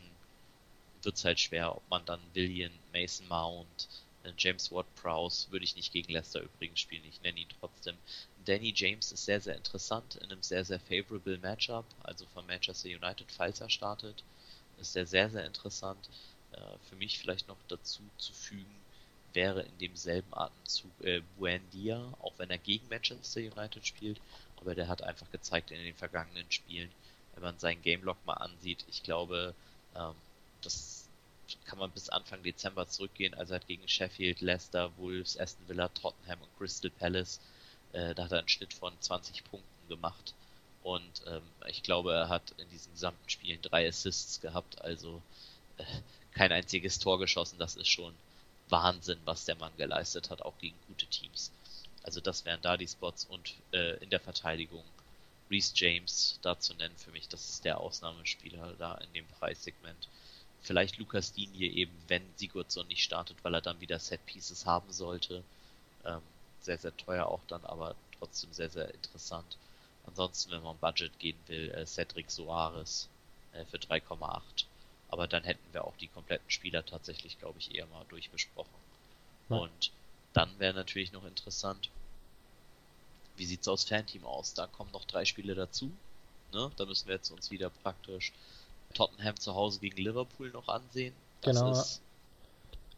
wird 1.04 1.16
es 1.16 1.26
halt 1.26 1.40
schwer, 1.40 1.76
ob 1.76 1.90
man 1.90 2.06
dann 2.06 2.20
William, 2.34 2.72
Mason 2.94 3.28
Mount, 3.28 3.88
äh, 4.24 4.32
James 4.38 4.72
Ward 4.72 4.88
Prowse 4.96 5.52
würde 5.52 5.66
ich 5.66 5.76
nicht 5.76 5.92
gegen 5.94 6.12
Leicester 6.12 6.42
übrigens 6.42 6.80
spielen, 6.80 7.04
ich 7.06 7.22
nenne 7.22 7.40
ihn 7.40 7.50
trotzdem. 7.60 7.98
Danny 8.46 8.74
James 8.76 9.12
ist 9.12 9.26
sehr, 9.26 9.42
sehr 9.42 9.56
interessant 9.56 10.16
in 10.16 10.32
einem 10.32 10.42
sehr, 10.42 10.66
sehr 10.66 10.80
favorable 10.80 11.38
Matchup, 11.38 11.86
also 12.04 12.26
von 12.34 12.46
Manchester 12.48 12.90
United, 12.90 13.32
falls 13.32 13.62
er 13.62 13.70
startet, 13.70 14.24
ist 14.80 14.96
er 14.96 15.06
sehr, 15.06 15.30
sehr 15.30 15.46
interessant. 15.46 16.10
Äh, 16.52 16.78
für 16.90 16.96
mich 16.96 17.20
vielleicht 17.20 17.48
noch 17.48 17.58
dazu 17.68 18.02
zu 18.18 18.34
fügen, 18.34 18.82
wäre 19.34 19.62
in 19.62 19.78
demselben 19.78 20.34
Atemzug 20.34 20.92
äh, 21.02 21.22
Buendia, 21.38 22.14
auch 22.20 22.34
wenn 22.38 22.50
er 22.50 22.58
gegen 22.58 22.88
Manchester 22.90 23.40
United 23.40 23.86
spielt, 23.86 24.20
aber 24.58 24.76
der 24.76 24.88
hat 24.88 25.02
einfach 25.04 25.30
gezeigt 25.32 25.72
in 25.72 25.84
den 25.84 25.96
vergangenen 25.96 26.50
Spielen, 26.52 26.92
wenn 27.34 27.44
man 27.44 27.60
seinen 27.60 27.82
Gamelog 27.82 28.18
mal 28.26 28.34
ansieht, 28.34 28.84
ich 28.90 29.04
glaube, 29.04 29.56
ähm, 29.96 30.16
das 30.62 31.08
kann 31.66 31.80
man 31.80 31.92
bis 31.92 32.10
Anfang 32.10 32.44
Dezember 32.44 32.88
zurückgehen, 32.88 33.34
also 33.34 33.56
hat 33.56 33.68
gegen 33.68 33.88
Sheffield, 33.88 34.42
Leicester, 34.42 34.92
Wolves, 34.98 35.38
Aston 35.38 35.68
Villa, 35.68 35.90
Tottenham 35.90 36.42
und 36.42 36.58
Crystal 36.58 36.92
Palace, 36.92 37.40
äh, 37.94 38.16
da 38.16 38.24
hat 38.26 38.32
er 38.32 38.40
einen 38.40 38.50
Schnitt 38.50 38.74
von 38.74 38.94
20 39.00 39.44
Punkten 39.46 39.88
gemacht. 39.90 40.34
Und 40.84 41.22
ähm, 41.28 41.44
ich 41.68 41.84
glaube, 41.84 42.14
er 42.14 42.30
hat 42.30 42.54
in 42.58 42.70
diesen 42.70 42.92
gesamten 42.94 43.30
Spielen 43.30 43.62
drei 43.62 43.88
Assists 43.88 44.42
gehabt, 44.42 44.82
also 44.82 45.22
äh, 45.78 45.84
kein 46.34 46.52
einziges 46.52 47.00
Tor 47.00 47.20
geschossen, 47.20 47.60
das 47.60 47.76
ist 47.76 47.90
schon 47.90 48.14
Wahnsinn, 48.70 49.20
was 49.26 49.46
der 49.46 49.56
Mann 49.56 49.76
geleistet 49.78 50.30
hat, 50.30 50.42
auch 50.42 50.58
gegen 50.60 50.78
gute 50.88 51.06
Teams. 51.06 51.52
Also 52.04 52.20
das 52.20 52.46
wären 52.46 52.62
da 52.62 52.78
die 52.78 52.88
Spots. 52.88 53.26
Und 53.26 53.54
äh, 53.74 53.98
in 53.98 54.10
der 54.10 54.20
Verteidigung 54.20 54.84
Reese 55.52 55.74
James 55.76 56.40
da 56.42 56.58
zu 56.58 56.74
nennen 56.76 56.96
für 56.98 57.12
mich, 57.12 57.28
das 57.28 57.50
ist 57.50 57.66
der 57.66 57.80
Ausnahmespieler 57.80 58.74
da 58.80 58.96
in 58.96 59.14
dem 59.14 59.28
Preissegment. 59.28 60.08
Vielleicht 60.62 60.98
Lukas 60.98 61.34
Digne 61.34 61.66
eben, 61.66 61.94
wenn 62.08 62.24
Sigurdsson 62.36 62.88
nicht 62.88 63.04
startet, 63.04 63.38
weil 63.44 63.56
er 63.56 63.62
dann 63.62 63.82
wieder 63.82 64.00
Set 64.00 64.26
Pieces 64.26 64.66
haben 64.66 64.92
sollte. 64.92 65.44
Ähm, 66.06 66.22
sehr, 66.62 66.78
sehr 66.78 66.96
teuer 66.98 67.26
auch 67.26 67.42
dann, 67.48 67.64
aber 67.66 67.96
trotzdem 68.20 68.54
sehr, 68.54 68.70
sehr 68.70 68.94
interessant. 68.94 69.58
Ansonsten, 70.06 70.52
wenn 70.52 70.64
man 70.64 70.78
Budget 70.78 71.18
gehen 71.20 71.38
will, 71.48 71.72
äh, 71.72 71.86
Cedric 71.86 72.30
Soares 72.30 73.10
äh, 73.54 73.66
für 73.66 73.78
3,8. 73.78 74.42
Aber 75.10 75.28
dann 75.28 75.44
hätten 75.44 75.74
wir 75.74 75.84
auch 75.84 75.98
die 75.98 76.08
kompletten 76.08 76.50
Spieler 76.50 76.86
tatsächlich, 76.86 77.40
glaube 77.40 77.60
ich, 77.60 77.76
eher 77.76 77.88
mal 77.88 78.06
durchbesprochen. 78.10 78.70
Ja. 79.50 79.58
Und 79.58 79.92
dann 80.34 80.58
wäre 80.60 80.74
natürlich 80.74 81.12
noch 81.12 81.26
interessant, 81.26 81.90
wie 83.36 83.46
sieht's 83.46 83.68
aus 83.68 83.84
Fanteam 83.84 84.26
aus? 84.26 84.54
Da 84.54 84.68
kommen 84.68 84.92
noch 84.92 85.06
drei 85.06 85.26
Spiele 85.26 85.56
dazu. 85.56 85.92
Ne? 86.54 86.72
Da 86.78 86.86
müssen 86.86 87.08
wir 87.08 87.16
jetzt 87.16 87.32
uns 87.32 87.52
wieder 87.52 87.70
praktisch 87.70 88.32
Tottenham 88.94 89.40
zu 89.40 89.54
Hause 89.56 89.80
gegen 89.80 89.98
Liverpool 89.98 90.50
noch 90.52 90.68
ansehen. 90.68 91.14
Das 91.42 91.58
genau. 91.58 91.72
Ist, 91.72 92.02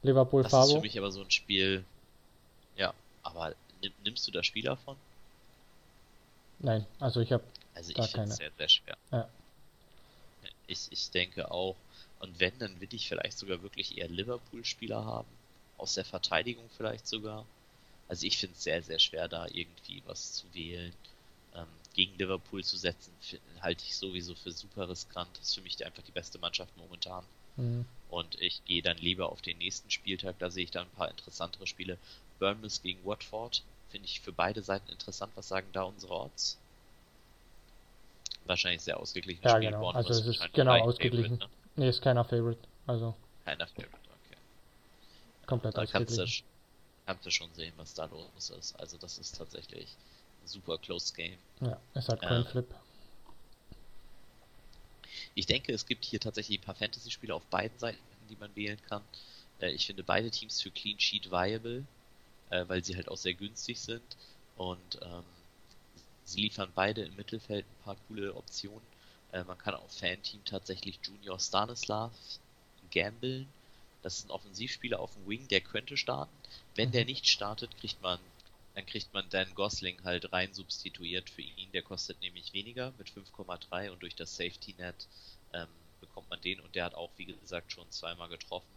Liverpool 0.01 0.43
das 0.43 0.51
Fabo. 0.51 0.67
ist 0.67 0.73
für 0.73 0.81
mich 0.81 0.97
aber 0.97 1.11
so 1.11 1.21
ein 1.21 1.31
Spiel. 1.31 1.83
Ja, 2.75 2.93
aber 3.23 3.55
nimm, 3.81 3.93
nimmst 4.03 4.27
du 4.27 4.31
da 4.31 4.43
Spieler 4.43 4.77
von? 4.77 4.97
Nein, 6.59 6.85
also 6.99 7.19
ich 7.19 7.31
habe 7.31 7.43
Also 7.75 7.91
ich 7.95 8.11
finde 8.11 8.29
es 8.29 8.37
sehr, 8.37 8.51
sehr 8.57 8.69
schwer. 8.69 8.97
Ja. 9.11 9.27
Ich, 10.67 10.91
ich 10.91 11.11
denke 11.11 11.51
auch, 11.51 11.75
und 12.19 12.39
wenn, 12.39 12.57
dann 12.59 12.79
will 12.79 12.93
ich 12.93 13.07
vielleicht 13.07 13.37
sogar 13.37 13.61
wirklich 13.63 13.97
eher 13.97 14.07
Liverpool-Spieler 14.07 15.03
haben. 15.03 15.27
Aus 15.77 15.95
der 15.95 16.05
Verteidigung 16.05 16.69
vielleicht 16.77 17.07
sogar. 17.07 17.45
Also 18.07 18.25
ich 18.25 18.37
finde 18.37 18.55
es 18.55 18.63
sehr, 18.63 18.81
sehr 18.81 18.99
schwer, 18.99 19.27
da 19.27 19.47
irgendwie 19.47 20.01
was 20.05 20.33
zu 20.33 20.53
wählen. 20.53 20.93
Gegen 21.93 22.17
Liverpool 22.17 22.63
zu 22.63 22.75
setzen, 22.75 23.13
halte 23.61 23.83
ich 23.85 23.95
sowieso 23.95 24.33
für 24.35 24.51
super 24.51 24.89
riskant. 24.89 25.29
Das 25.37 25.49
ist 25.49 25.55
für 25.55 25.61
mich 25.61 25.85
einfach 25.85 26.01
die 26.03 26.11
beste 26.11 26.39
Mannschaft 26.39 26.75
momentan. 26.77 27.23
Mhm. 27.55 27.85
Und 28.09 28.39
ich 28.41 28.65
gehe 28.65 28.81
dann 28.81 28.97
lieber 28.97 29.31
auf 29.31 29.41
den 29.41 29.59
nächsten 29.59 29.91
Spieltag, 29.91 30.37
da 30.39 30.49
sehe 30.49 30.63
ich 30.63 30.71
dann 30.71 30.87
ein 30.87 30.97
paar 30.97 31.09
interessantere 31.09 31.67
Spiele. 31.67 31.97
Bournemouth 32.39 32.81
gegen 32.81 33.05
Watford 33.05 33.63
finde 33.89 34.07
ich 34.07 34.21
für 34.21 34.31
beide 34.31 34.61
Seiten 34.63 34.91
interessant. 34.91 35.31
Was 35.35 35.47
sagen 35.47 35.67
da 35.71 35.83
unsere 35.83 36.13
Odds? 36.13 36.57
Wahrscheinlich 38.45 38.81
sehr 38.81 38.99
ausgeglichen. 38.99 39.43
Ja, 39.43 39.59
genau. 39.59 39.91
Also 39.91 40.13
es 40.13 40.25
ist 40.25 40.53
genau 40.53 40.79
ausgeglichen. 40.79 41.37
Favorite, 41.37 41.55
ne? 41.75 41.83
Nee, 41.83 41.89
ist 41.89 42.01
keiner 42.01 42.25
Favorite. 42.25 42.59
Also. 42.87 43.15
Keiner 43.45 43.67
Favorite, 43.67 43.95
okay. 43.95 44.37
Komplett 45.45 45.77
da 45.77 45.83
ausgeglichen. 45.83 46.17
Kannst 46.17 46.39
du, 46.39 46.43
kannst 47.05 47.25
du 47.25 47.31
schon 47.31 47.53
sehen, 47.53 47.73
was 47.77 47.93
da 47.93 48.05
los 48.05 48.49
ist. 48.49 48.79
Also 48.79 48.97
das 48.97 49.17
ist 49.17 49.37
tatsächlich 49.37 49.95
super 50.45 50.77
close 50.77 51.13
Game. 51.13 51.37
Ja, 51.61 51.79
es 51.93 52.07
hat 52.07 52.21
Coin 52.21 52.45
Flip. 52.45 52.69
Ähm, 52.69 52.77
ich 55.35 55.45
denke, 55.45 55.73
es 55.73 55.85
gibt 55.85 56.05
hier 56.05 56.19
tatsächlich 56.19 56.59
ein 56.59 56.63
paar 56.63 56.75
Fantasy-Spiele 56.75 57.33
auf 57.33 57.43
beiden 57.45 57.77
Seiten, 57.79 57.99
die 58.29 58.35
man 58.35 58.55
wählen 58.55 58.79
kann. 58.87 59.01
Äh, 59.59 59.71
ich 59.71 59.85
finde 59.85 60.03
beide 60.03 60.29
Teams 60.29 60.61
für 60.61 60.71
Clean 60.71 60.99
Sheet 60.99 61.31
viable, 61.31 61.85
äh, 62.49 62.65
weil 62.67 62.83
sie 62.83 62.95
halt 62.95 63.07
auch 63.07 63.17
sehr 63.17 63.33
günstig 63.33 63.79
sind 63.79 64.03
und 64.57 64.99
ähm, 65.01 65.23
sie 66.25 66.41
liefern 66.41 66.71
beide 66.75 67.03
im 67.03 67.15
Mittelfeld 67.15 67.65
ein 67.65 67.83
paar 67.83 67.97
coole 68.07 68.35
Optionen. 68.35 68.81
Äh, 69.31 69.43
man 69.43 69.57
kann 69.57 69.73
auf 69.73 69.91
Fan-Team 69.91 70.41
tatsächlich 70.45 70.99
Junior 71.03 71.39
Stanislav 71.39 72.11
gambeln. 72.91 73.47
Das 74.03 74.19
ist 74.19 74.27
ein 74.27 74.31
Offensivspieler 74.31 74.99
auf 74.99 75.13
dem 75.13 75.27
Wing, 75.27 75.47
der 75.47 75.61
könnte 75.61 75.97
starten. 75.97 76.33
Wenn 76.75 76.91
der 76.91 77.05
nicht 77.05 77.27
startet, 77.27 77.75
kriegt 77.77 78.01
man 78.01 78.19
dann 78.75 78.85
kriegt 78.85 79.13
man 79.13 79.29
Dan 79.29 79.53
Gosling 79.55 80.03
halt 80.03 80.31
rein 80.33 80.53
substituiert 80.53 81.29
für 81.29 81.41
ihn. 81.41 81.71
Der 81.71 81.83
kostet 81.83 82.21
nämlich 82.21 82.53
weniger 82.53 82.93
mit 82.97 83.09
5,3 83.09 83.91
und 83.91 84.01
durch 84.01 84.15
das 84.15 84.35
Safety 84.35 84.75
Net 84.77 85.07
ähm, 85.53 85.67
bekommt 86.01 86.29
man 86.29 86.41
den 86.41 86.59
und 86.59 86.75
der 86.75 86.85
hat 86.85 86.95
auch, 86.95 87.11
wie 87.17 87.25
gesagt, 87.25 87.71
schon 87.71 87.89
zweimal 87.91 88.29
getroffen 88.29 88.73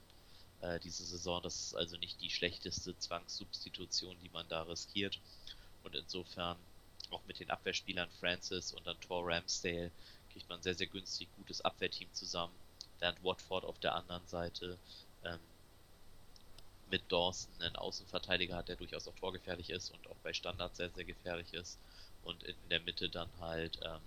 äh, 0.61 0.79
diese 0.81 1.05
Saison. 1.05 1.43
Das 1.43 1.57
ist 1.57 1.75
also 1.75 1.97
nicht 1.97 2.21
die 2.21 2.31
schlechteste 2.31 2.99
Zwangssubstitution, 2.99 4.17
die 4.23 4.31
man 4.31 4.49
da 4.49 4.63
riskiert. 4.63 5.19
Und 5.83 5.95
insofern 5.95 6.59
auch 7.11 7.25
mit 7.27 7.41
den 7.41 7.51
Abwehrspielern 7.51 8.11
Francis 8.21 8.73
und 8.73 8.87
dann 8.87 9.01
Tor 9.01 9.27
Ramsdale 9.27 9.91
kriegt 10.33 10.49
man 10.49 10.63
sehr, 10.63 10.75
sehr 10.75 10.89
günstig 10.89 11.29
gutes 11.37 11.61
Abwehrteam 11.61 12.13
zusammen. 12.13 12.55
Dann 12.99 13.15
Watford 13.23 13.65
auf 13.65 13.79
der 13.79 13.95
anderen 13.95 14.27
Seite. 14.27 14.79
Ähm, 15.25 15.39
mit 16.91 17.11
Dawson 17.11 17.53
einen 17.61 17.77
Außenverteidiger 17.77 18.57
hat, 18.57 18.69
der 18.69 18.77
durchaus 18.77 19.09
auch 19.09 19.15
torgefährlich 19.15 19.71
ist 19.71 19.91
und 19.91 20.07
auch 20.09 20.17
bei 20.23 20.33
Standards 20.33 20.77
sehr, 20.77 20.91
sehr 20.91 21.05
gefährlich 21.05 21.53
ist. 21.53 21.79
Und 22.23 22.43
in 22.43 22.55
der 22.71 22.81
Mitte 22.81 23.09
dann 23.09 23.29
halt 23.41 23.79
ähm, 23.83 24.01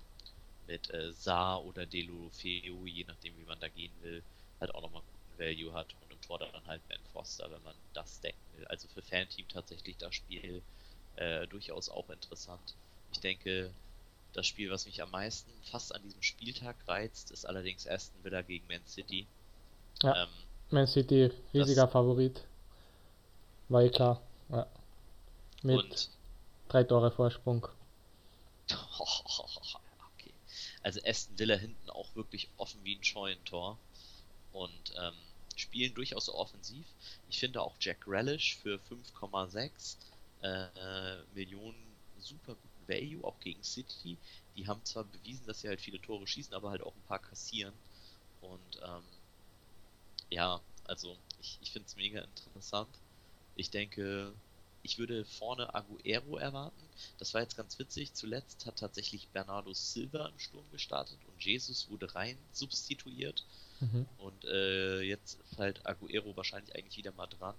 mit 0.67 0.89
äh, 0.93 1.11
Saar 1.11 1.63
oder 1.65 1.85
Delofeo, 1.85 2.85
je 2.85 3.05
nachdem 3.05 3.37
wie 3.37 3.45
man 3.45 3.59
da 3.59 3.67
gehen 3.69 3.91
will, 4.01 4.23
halt 4.59 4.73
auch 4.75 4.81
nochmal 4.81 5.01
guten 5.01 5.39
Value 5.39 5.73
hat 5.73 5.93
und 6.01 6.11
im 6.11 6.21
Tor 6.21 6.39
dann 6.39 6.65
halt 6.67 6.81
Ben 6.87 6.99
Foster, 7.13 7.49
wenn 7.51 7.63
man 7.63 7.75
das 7.93 8.19
decken 8.21 8.39
will. 8.55 8.65
Also 8.65 8.87
für 8.87 9.01
Fanteam 9.01 9.47
tatsächlich 9.47 9.97
das 9.97 10.15
Spiel 10.15 10.61
äh, 11.15 11.47
durchaus 11.47 11.89
auch 11.89 12.09
interessant. 12.09 12.75
Ich 13.11 13.19
denke, 13.19 13.71
das 14.33 14.47
Spiel, 14.47 14.69
was 14.69 14.85
mich 14.85 15.01
am 15.01 15.11
meisten 15.11 15.51
fast 15.63 15.93
an 15.93 16.03
diesem 16.03 16.21
Spieltag 16.21 16.75
reizt, 16.87 17.31
ist 17.31 17.45
allerdings 17.45 17.87
Aston 17.87 18.23
Villa 18.23 18.41
gegen 18.41 18.67
Man 18.67 18.85
City. 18.85 19.27
Ja, 20.03 20.23
ähm, 20.23 20.29
Man 20.69 20.87
City, 20.87 21.31
riesiger 21.53 21.87
Favorit. 21.87 22.48
War 23.69 23.83
eh 23.83 23.89
klar. 23.89 24.21
Ja. 24.49 24.67
Mit 25.61 25.77
Und 25.77 26.09
drei 26.67 26.83
Tore 26.83 27.11
Vorsprung. 27.11 27.67
okay. 28.69 30.33
Also 30.81 30.99
Aston 31.05 31.37
Villa 31.37 31.55
hinten 31.55 31.89
auch 31.89 32.15
wirklich 32.15 32.49
offen 32.57 32.79
wie 32.83 32.95
ein 32.95 33.03
Scheunentor 33.03 33.77
und 34.53 34.93
ähm, 34.97 35.13
spielen 35.55 35.93
durchaus 35.93 36.29
offensiv. 36.29 36.85
Ich 37.29 37.39
finde 37.39 37.61
auch 37.61 37.75
Jack 37.79 38.07
Relish 38.07 38.57
für 38.57 38.79
5,6 38.89 39.97
äh, 40.41 41.23
Millionen 41.35 41.89
super 42.17 42.55
guten 42.55 42.87
Value, 42.87 43.23
auch 43.23 43.39
gegen 43.39 43.63
City. 43.63 44.17
Die 44.55 44.67
haben 44.67 44.83
zwar 44.83 45.03
bewiesen, 45.03 45.45
dass 45.45 45.61
sie 45.61 45.67
halt 45.67 45.81
viele 45.81 46.01
Tore 46.01 46.25
schießen, 46.25 46.53
aber 46.53 46.71
halt 46.71 46.81
auch 46.81 46.95
ein 46.95 47.07
paar 47.07 47.19
kassieren. 47.19 47.73
Und 48.41 48.81
ähm, 48.83 49.03
ja, 50.29 50.61
also 50.85 51.17
ich, 51.39 51.57
ich 51.61 51.71
finde 51.71 51.87
es 51.87 51.95
mega 51.95 52.21
interessant. 52.21 52.89
Ich 53.59 53.71
denke, 53.71 54.33
ich 54.83 54.97
würde 54.97 55.25
vorne 55.25 55.75
Aguero 55.75 56.37
erwarten. 56.37 56.81
Das 57.17 57.33
war 57.33 57.41
jetzt 57.41 57.57
ganz 57.57 57.77
witzig. 57.77 58.13
Zuletzt 58.13 58.65
hat 58.65 58.79
tatsächlich 58.79 59.27
Bernardo 59.29 59.73
Silva 59.73 60.27
im 60.27 60.39
Sturm 60.39 60.63
gestartet 60.71 61.17
und 61.27 61.43
Jesus 61.43 61.89
wurde 61.89 62.15
rein 62.15 62.37
substituiert. 62.53 63.45
Mhm. 63.81 64.07
Und 64.17 64.45
äh, 64.45 65.01
jetzt 65.01 65.39
halt 65.57 65.85
Aguero 65.85 66.35
wahrscheinlich 66.37 66.73
eigentlich 66.73 66.97
wieder 66.97 67.11
mal 67.11 67.27
dran. 67.27 67.55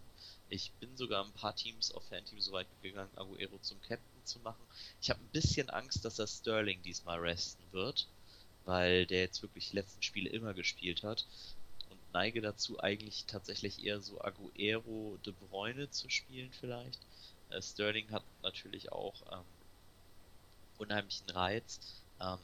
Ich 0.48 0.72
bin 0.80 0.96
sogar 0.96 1.24
ein 1.24 1.32
paar 1.32 1.54
Teams 1.54 1.92
auf 1.92 2.04
Fanteam 2.08 2.40
so 2.40 2.52
weit 2.52 2.66
gegangen, 2.82 3.16
Aguero 3.16 3.58
zum 3.60 3.78
Captain 3.82 4.24
zu 4.24 4.38
machen. 4.40 4.64
Ich 5.02 5.10
habe 5.10 5.20
ein 5.20 5.32
bisschen 5.32 5.68
Angst, 5.68 6.04
dass 6.06 6.18
er 6.18 6.26
Sterling 6.26 6.82
diesmal 6.82 7.18
resten 7.20 7.62
wird, 7.72 8.08
weil 8.64 9.06
der 9.06 9.20
jetzt 9.20 9.42
wirklich 9.42 9.68
die 9.68 9.76
letzten 9.76 10.02
Spiele 10.02 10.30
immer 10.30 10.54
gespielt 10.54 11.02
hat. 11.02 11.26
Neige 12.12 12.40
dazu 12.40 12.80
eigentlich 12.80 13.24
tatsächlich 13.26 13.84
eher 13.84 14.00
so 14.00 14.20
Aguero 14.20 15.18
De 15.24 15.32
Bruyne 15.32 15.90
zu 15.90 16.08
spielen 16.10 16.50
vielleicht. 16.52 16.98
Äh, 17.50 17.62
Sterling 17.62 18.10
hat 18.10 18.24
natürlich 18.42 18.92
auch 18.92 19.14
ähm, 19.32 19.44
unheimlichen 20.78 21.30
Reiz. 21.30 21.80
Ähm, 22.20 22.38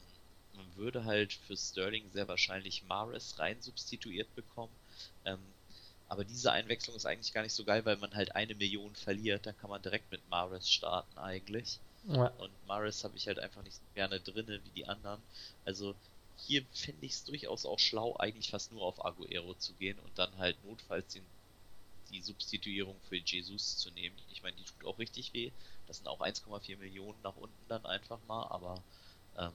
man 0.55 0.77
würde 0.77 1.05
halt 1.05 1.33
für 1.33 1.57
Sterling 1.57 2.11
sehr 2.13 2.29
wahrscheinlich 2.29 2.83
Mares 2.85 3.39
rein 3.39 3.61
substituiert 3.61 4.35
bekommen. 4.35 4.73
Ähm, 5.25 5.41
aber 6.09 6.25
diese 6.25 6.53
Einwechslung 6.53 6.97
ist 6.97 7.07
eigentlich 7.07 7.33
gar 7.33 7.43
nicht 7.43 7.53
so 7.53 7.65
geil, 7.65 7.85
weil 7.85 7.97
man 7.97 8.15
halt 8.15 8.35
eine 8.37 8.55
Million 8.55 8.95
verliert. 8.95 9.47
Dann 9.47 9.57
kann 9.59 9.71
man 9.71 9.83
direkt 9.83 10.11
mit 10.11 10.29
Mares 10.31 10.71
starten 10.71 11.19
eigentlich. 11.19 11.81
Ja. 12.09 12.29
Und 12.39 12.53
Maris 12.67 13.03
habe 13.03 13.17
ich 13.17 13.27
halt 13.27 13.41
einfach 13.41 13.63
nicht 13.65 13.75
so 13.75 13.83
gerne 13.95 14.21
drinne 14.21 14.61
wie 14.65 14.71
die 14.71 14.87
anderen. 14.87 15.21
Also 15.65 15.97
hier 16.39 16.65
finde 16.73 17.07
ich 17.07 17.13
es 17.13 17.25
durchaus 17.25 17.67
auch 17.67 17.79
schlau, 17.79 18.17
eigentlich 18.17 18.51
fast 18.51 18.73
nur 18.73 18.83
auf 18.83 19.05
Aguero 19.05 19.55
zu 19.55 19.73
gehen 19.75 19.99
und 20.01 20.19
dann 20.19 20.37
halt 20.39 20.63
notfalls 20.65 21.13
den, 21.15 21.25
die 22.11 22.21
Substituierung 22.21 22.97
für 23.09 23.17
Jesus 23.17 23.79
zu 23.79 23.91
nehmen. 23.91 24.17
Ich 24.31 24.43
meine, 24.43 24.57
die 24.57 24.65
tut 24.65 24.85
auch 24.85 24.99
richtig 24.99 25.33
weh. 25.33 25.51
Das 25.87 25.99
sind 25.99 26.09
auch 26.09 26.21
1,4 26.21 26.77
Millionen 26.77 27.21
nach 27.23 27.37
unten 27.37 27.69
dann 27.69 27.85
einfach 27.87 28.19
mal, 28.29 28.47
aber 28.49 28.83
ähm, 29.39 29.53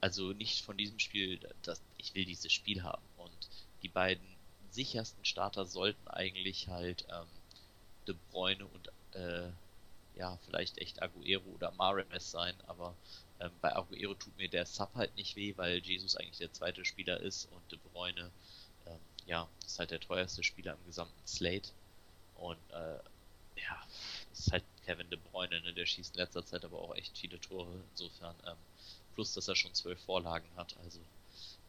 also 0.00 0.32
nicht 0.32 0.64
von 0.64 0.76
diesem 0.76 0.98
Spiel, 0.98 1.38
das, 1.62 1.80
ich 1.98 2.14
will 2.14 2.24
dieses 2.24 2.52
Spiel 2.52 2.82
haben. 2.82 3.02
Und 3.18 3.48
die 3.82 3.88
beiden 3.88 4.24
sichersten 4.70 5.24
Starter 5.24 5.66
sollten 5.66 6.08
eigentlich 6.08 6.68
halt 6.68 7.06
ähm, 7.10 7.26
De 8.06 8.14
Bruyne 8.30 8.64
und 8.64 8.88
äh, 9.14 9.50
ja, 10.16 10.38
vielleicht 10.46 10.78
echt 10.78 11.02
Aguero 11.02 11.44
oder 11.54 11.72
Maremes 11.72 12.30
sein, 12.30 12.54
aber 12.66 12.94
ähm, 13.40 13.50
bei 13.60 13.74
Aguero 13.74 14.14
tut 14.14 14.36
mir 14.36 14.48
der 14.48 14.66
Sub 14.66 14.94
halt 14.94 15.14
nicht 15.16 15.36
weh, 15.36 15.54
weil 15.56 15.78
Jesus 15.78 16.16
eigentlich 16.16 16.38
der 16.38 16.52
zweite 16.52 16.84
Spieler 16.84 17.20
ist 17.20 17.46
und 17.52 17.72
De 17.72 17.78
Bruyne, 17.78 18.30
ähm, 18.86 18.98
ja, 19.26 19.48
ist 19.64 19.78
halt 19.78 19.90
der 19.90 20.00
teuerste 20.00 20.42
Spieler 20.42 20.74
im 20.74 20.86
gesamten 20.86 21.26
Slate. 21.26 21.70
Und 22.36 22.58
äh, 22.70 22.98
ja, 23.56 23.86
ist 24.32 24.52
halt 24.52 24.64
Kevin 24.84 25.10
De 25.10 25.18
Bruyne, 25.18 25.60
ne? 25.60 25.72
der 25.72 25.86
schießt 25.86 26.14
in 26.14 26.20
letzter 26.20 26.44
Zeit 26.44 26.64
aber 26.64 26.78
auch 26.78 26.94
echt 26.94 27.16
viele 27.16 27.40
Tore, 27.40 27.82
insofern, 27.90 28.34
ähm, 28.46 28.56
plus 29.14 29.34
dass 29.34 29.48
er 29.48 29.56
schon 29.56 29.74
zwölf 29.74 30.00
Vorlagen 30.00 30.48
hat, 30.56 30.76
also 30.82 31.00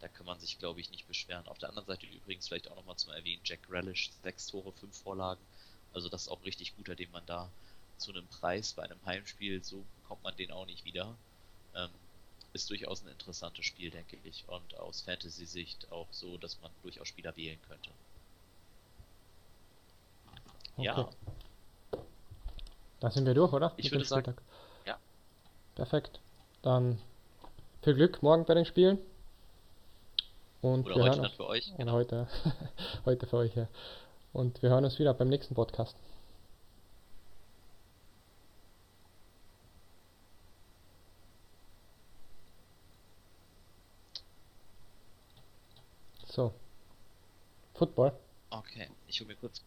da 0.02 0.08
kann 0.08 0.26
man 0.26 0.40
sich, 0.40 0.58
glaube 0.58 0.82
ich, 0.82 0.90
nicht 0.90 1.08
beschweren. 1.08 1.48
Auf 1.48 1.60
der 1.60 1.70
anderen 1.70 1.86
Seite 1.88 2.08
übrigens 2.08 2.48
vielleicht 2.48 2.70
auch 2.70 2.76
nochmal 2.76 2.98
zum 2.98 3.14
Erwähnen, 3.14 3.42
Jack 3.46 3.60
Relish, 3.70 4.10
sechs 4.24 4.48
Tore, 4.48 4.72
fünf 4.74 4.98
Vorlagen. 4.98 5.42
Also 5.94 6.10
das 6.10 6.24
ist 6.24 6.28
auch 6.30 6.44
richtig 6.44 6.76
guter, 6.76 6.96
den 6.96 7.12
man 7.12 7.26
da 7.28 7.52
zu 7.98 8.12
einem 8.12 8.26
Preis 8.28 8.74
bei 8.74 8.84
einem 8.84 9.00
Heimspiel, 9.06 9.64
so 9.64 9.86
bekommt 10.02 10.24
man 10.24 10.36
den 10.36 10.52
auch 10.52 10.66
nicht 10.66 10.86
wieder. 10.86 11.16
Ähm, 11.76 11.90
ist 12.54 12.70
durchaus 12.70 13.04
ein 13.04 13.08
interessantes 13.10 13.66
Spiel, 13.66 13.92
denke 13.92 14.18
ich. 14.24 14.44
Und 14.48 14.78
aus 14.78 15.02
Fantasy-Sicht 15.02 15.92
auch 15.92 16.08
so, 16.12 16.38
dass 16.38 16.60
man 16.62 16.72
durchaus 16.84 17.08
Spieler 17.08 17.36
wählen 17.38 17.60
könnte. 17.68 17.90
Okay. 20.78 20.86
Ja, 20.86 21.10
Da 23.00 23.12
sind 23.12 23.26
wir 23.26 23.34
durch, 23.34 23.54
oder? 23.54 23.74
Ich 23.78 23.86
Mit 23.86 23.94
würde 23.94 24.06
sagen, 24.06 24.24
Spieltag. 24.24 24.44
ja. 24.86 25.00
Perfekt. 25.76 26.20
Dann 26.62 27.00
viel 27.82 27.96
Glück 27.96 28.22
morgen 28.22 28.46
bei 28.46 28.54
den 28.54 28.66
Spielen. 28.66 29.00
Und 30.62 30.86
oder 30.86 30.96
wir 30.96 31.04
heute 31.04 31.16
hören 31.16 31.24
dann 31.24 31.32
für 31.32 31.48
euch. 31.48 31.74
Genau. 31.78 31.92
heute, 31.94 32.28
heute 33.06 33.28
für 33.28 33.38
euch, 33.38 33.56
ja. 33.56 33.68
Und 34.34 34.62
wir 34.62 34.70
hören 34.70 34.86
uns 34.86 35.00
wieder 35.00 35.14
beim 35.14 35.30
nächsten 35.30 35.56
Podcast. 35.56 35.96
So. 46.32 46.54
Football. 47.74 48.14
Okay, 48.52 48.88
ich 49.08 49.20
hole 49.20 49.28
mir 49.28 49.36
kurz 49.36 49.62